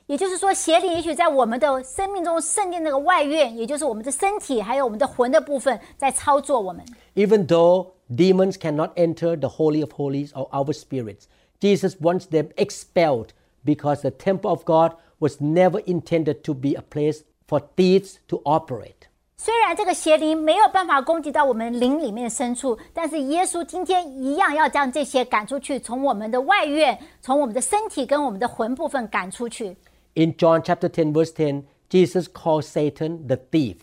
[0.06, 6.84] 也就是说，邪灵也许在我们的生命中圣殿那个外院，也就是我们的身体还有我们的魂的部分，在操作我们。
[7.14, 11.24] Even though demons cannot enter the Holy of Holies or our spirits,
[11.60, 13.28] Jesus wants them expelled
[13.64, 18.42] because the temple of God was never intended to be a place for thieves to
[18.44, 19.08] operate.
[19.36, 29.76] 虽然这个邪灵没有办法攻击到我们灵里面的深处，但是耶稣今天一样要将这些赶出去，从我们的外院，从我们的身体跟我们的魂部分赶出去。
[30.14, 33.76] In John chapter 10 verse 10, Jesus calls Satan the thief.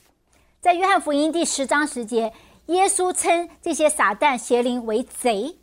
[0.59, 2.33] 在约翰福音第十章十节，
[2.67, 5.57] 耶稣称这些撒旦邪灵为贼。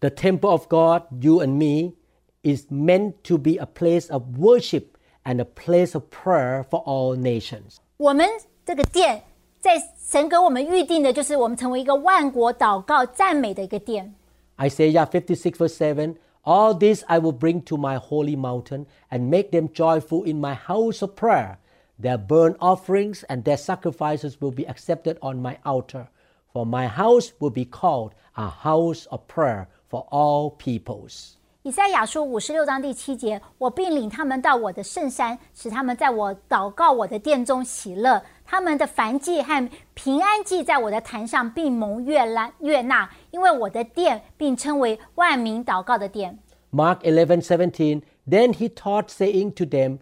[0.00, 1.94] The temple of God, you and me,
[2.42, 7.16] is meant to be a place of worship and a place of prayer for all
[7.16, 7.78] nations.
[7.96, 8.28] 我们
[8.64, 9.22] 这个殿，
[9.58, 14.14] 在神给我们预定的，就是我们成为一个万国祷告赞美的一个殿。
[14.58, 19.50] Isaiah 56 verse 7 All this I will bring to my holy mountain and make
[19.50, 21.58] them joyful in my house of prayer.
[21.98, 26.08] Their burnt offerings and their sacrifices will be accepted on my altar.
[26.52, 31.32] For my house will be called a house of prayer for all peoples.
[31.62, 38.22] 以赛亚书五十六章第七节，我并领他们到我的圣山，使他们在我祷告我的殿中喜乐。
[38.44, 46.38] 他们的燔祭和平安祭在我的坛上并蒙悦纳悦纳，因为我的殿并称为万民祷告的殿。
[46.70, 49.98] Mark 11 17 Then he taught, saying to them,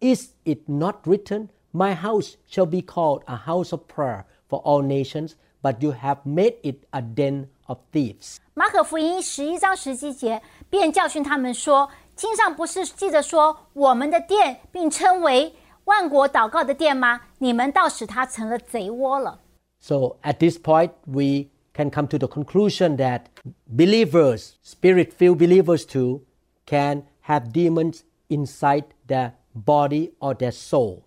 [0.00, 4.82] Is it not written, My house shall be called a house of prayer for all
[4.82, 8.36] nations, but you have made it a den of thieves?
[8.54, 10.40] 马可福音十一章十七节，
[10.70, 17.20] 便教训他们说：“经上不是记着说，我们的殿并称为万国祷告的殿吗？
[17.38, 19.40] 你们倒使它成了贼窝了。”
[19.78, 23.26] So at this point, we can come to the conclusion that
[23.68, 26.22] believers, spirit filled believers too,
[26.64, 31.02] can have demons inside their body or their soul.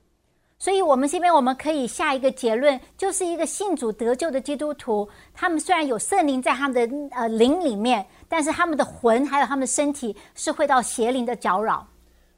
[0.63, 11.87] 所以，我们这边我们可以下一个结论，就是一个信主得救的基督徒，他们虽然有圣灵在他们的呃灵里面，但是他们的魂还有他们的身体是会到邪灵的搅扰。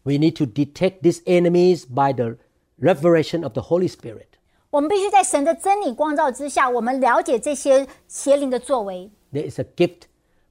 [0.03, 2.37] We need to detect these enemies by the
[2.79, 4.27] revelation of the Holy Spirit.
[4.69, 9.09] 我们必须在神的真理光照之下，我们了解这些邪灵的作为。
[9.33, 10.03] There is a gift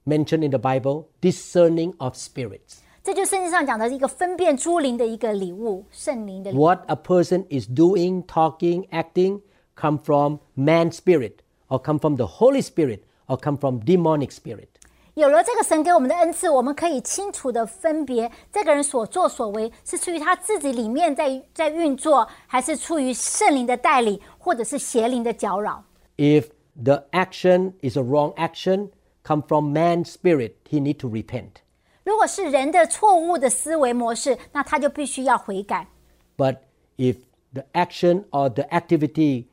[0.05, 2.79] mentioned in the Bible, discerning of spirits.
[3.05, 6.61] 这就是圣经上讲的一个分辨诸灵的一个礼物，圣灵的礼物。
[6.61, 9.41] What a person is doing, talking, acting
[9.75, 11.37] come from man's spirit
[11.67, 14.67] or come from the Holy Spirit or come from demonic spirit.
[15.15, 25.83] 有了这个神给我们的恩赐，我们可以清楚的分别这个人所作所为是出于他自己里面在在运作，还是出于圣灵的带领，或者是邪灵的搅扰。
[26.17, 26.45] If
[26.81, 28.89] the action is a wrong action,
[29.23, 31.61] come from man's spirit, he need to repent.
[32.05, 35.87] 如果是人的错误的思维模式，那他就必须要悔改。
[36.35, 36.57] But
[36.97, 37.17] if
[37.53, 39.45] the action or the activity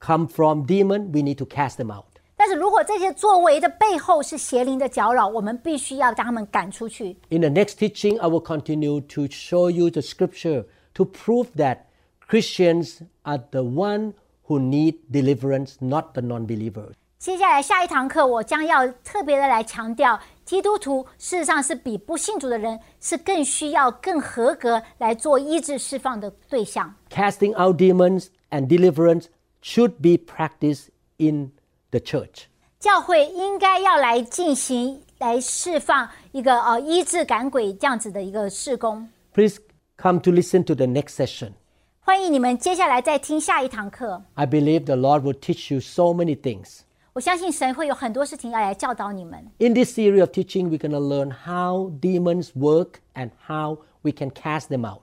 [0.00, 2.06] come from demon, we need to cast them out.
[2.36, 7.18] 但是如果这些作为的背后是邪灵的搅扰，我们必须要将他们赶出去。
[7.28, 11.80] In the next teaching, I will continue to show you the scripture to prove that
[12.26, 14.14] Christians are the one
[14.46, 16.94] who need deliverance, not the non-believers.
[17.18, 26.94] 接下来下一堂课，我将要特别的来强调， 基督徒事实上是比不信主的人是更需要、更合格来做医治释放的对象。
[27.10, 29.26] Casting out demons and deliverance
[29.62, 30.88] should be practiced
[31.18, 31.52] in
[31.90, 32.44] the church.
[32.78, 39.08] 教会应该要来进行、来释放一个呃医治赶鬼这样子的一个事工。
[39.32, 39.58] Please
[39.96, 41.52] come to listen to the next session.
[42.00, 44.22] 欢迎你们接下来再听下一堂课。
[44.34, 46.80] I believe the Lord will teach you so many things.
[47.14, 49.38] 我相信神会有很多事情要来教导你们。
[49.58, 54.12] In this series of teaching, we're going to learn how demons work and how we
[54.12, 55.02] can cast them out.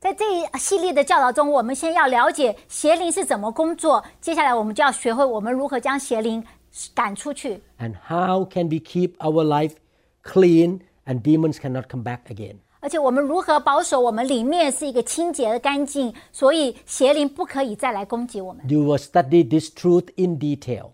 [0.00, 6.44] 在这一系列的教导中，我们先要了解邪灵是怎么工作，接下来我们就要学会我们如何将邪灵
[6.94, 7.60] 赶出去。
[7.78, 9.74] and how can we keep our life
[10.22, 12.56] clean and demons cannot come back again.
[12.80, 18.68] 而且我们如何保守我们里面是一个清洁的干净，所以邪灵不可以再来攻击我们。
[18.68, 20.90] You will study this truth in detail.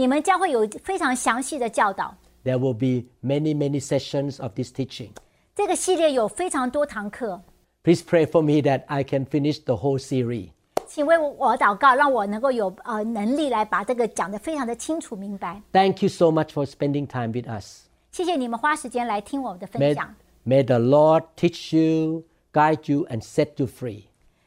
[0.00, 2.14] 你们将会有非常详细的教导。
[2.44, 5.10] There will be many, many sessions of this teaching.
[5.54, 7.42] 这个系列有非常多堂课，
[7.82, 10.50] Please pray for me that I can finish the whole series.
[10.86, 15.60] 请为我祷告，让我能够有呃能力来把这个讲得非常的清楚明白。
[15.72, 17.86] Thank you so much for spending time with us.
[18.12, 20.14] 谢谢你们花时间来听我们的分 May, 享。
[20.44, 24.04] may the Lord teach you, guide you, and set you free.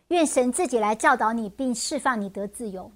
[0.07, 2.91] 愿神自己来教导你，并释放你得自由。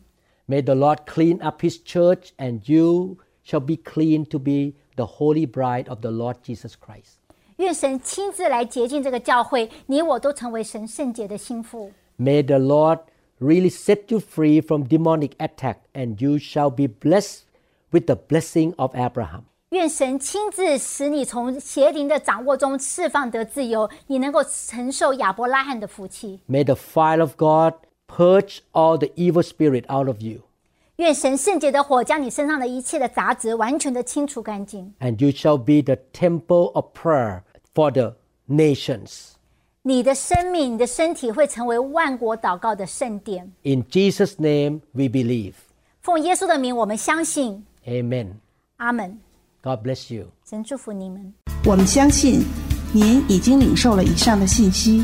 [0.48, 5.06] May the Lord clean up his church, and you shall be clean to be the
[5.06, 7.20] holy bride of the Lord Jesus Christ.
[7.58, 11.92] 愿神亲自来洁净这个教会，你我都成为神圣洁的心腹。
[12.18, 13.00] May the Lord
[13.40, 17.44] really set you free from demonic attack, and you shall be blessed
[17.92, 19.44] with the blessing of Abraham.
[19.70, 26.40] 愿神亲自使你从邪灵的掌握中释放得自由，你能够承受亚伯拉罕的福气。
[26.48, 27.74] May the fire of God
[28.08, 30.42] purge all the evil spirit out of you,
[30.98, 34.94] 愿神圣洁的火将你身上的一切的杂质完全的清除干净。
[35.00, 37.42] and you shall be the temple of prayer
[37.74, 38.16] for the
[38.48, 39.32] nations.
[39.82, 43.52] 你的生命、你的身体会成为万国祷告的圣殿。
[43.64, 45.56] In Jesus' name we believe.
[46.02, 47.66] 奉耶稣的名，我们相信。
[47.86, 48.36] Amen.
[48.78, 49.20] 阿门。
[49.62, 50.28] God bless you.
[50.48, 51.34] 神祝福你们。
[51.66, 52.44] 我们相信
[52.94, 55.04] 您已经领受了以上的信息。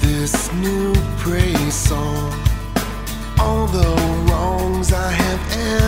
[0.00, 2.32] this new praise song.
[3.38, 3.90] All the
[4.26, 5.42] wrongs I have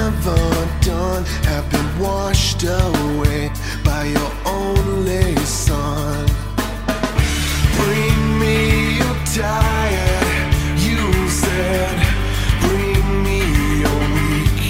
[0.04, 3.50] ever done have been washed away
[3.84, 6.26] by your only son.
[7.80, 10.54] Bring me your tired,
[10.86, 11.96] you said.
[12.64, 13.40] Bring me
[13.84, 14.62] your weak.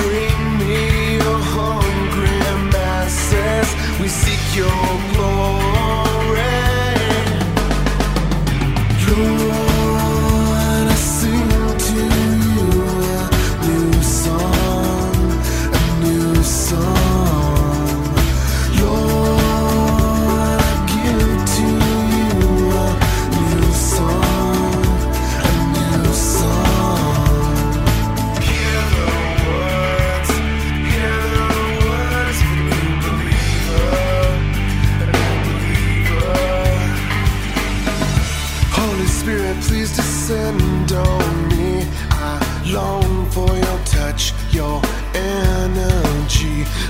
[0.00, 2.38] Bring me your hungry
[2.72, 3.68] masses.
[4.00, 4.82] We seek your
[5.14, 6.21] glory.
[9.14, 9.71] You.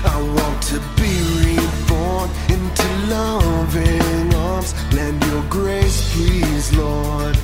[0.05, 1.13] I want to be
[1.45, 4.73] reborn into loving arms.
[4.93, 7.35] Lend your grace, please, Lord.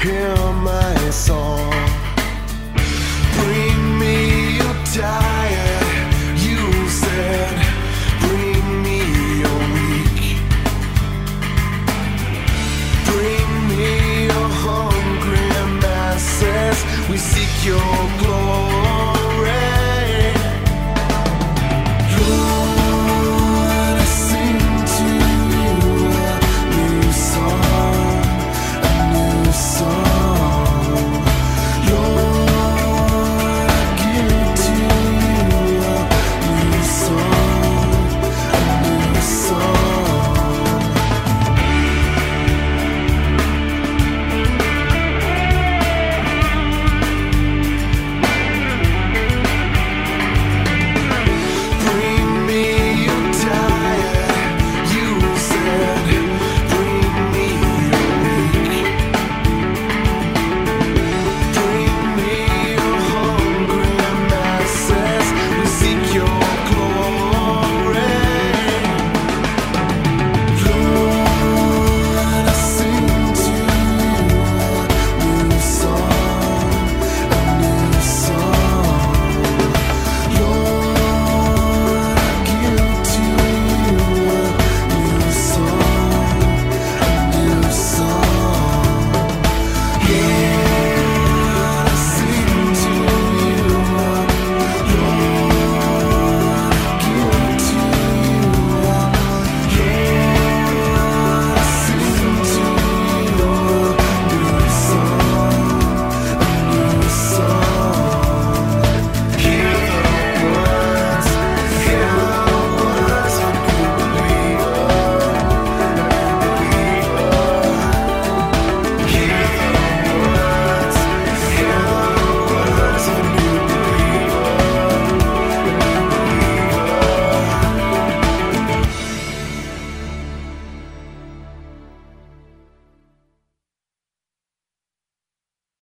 [0.00, 0.33] Hear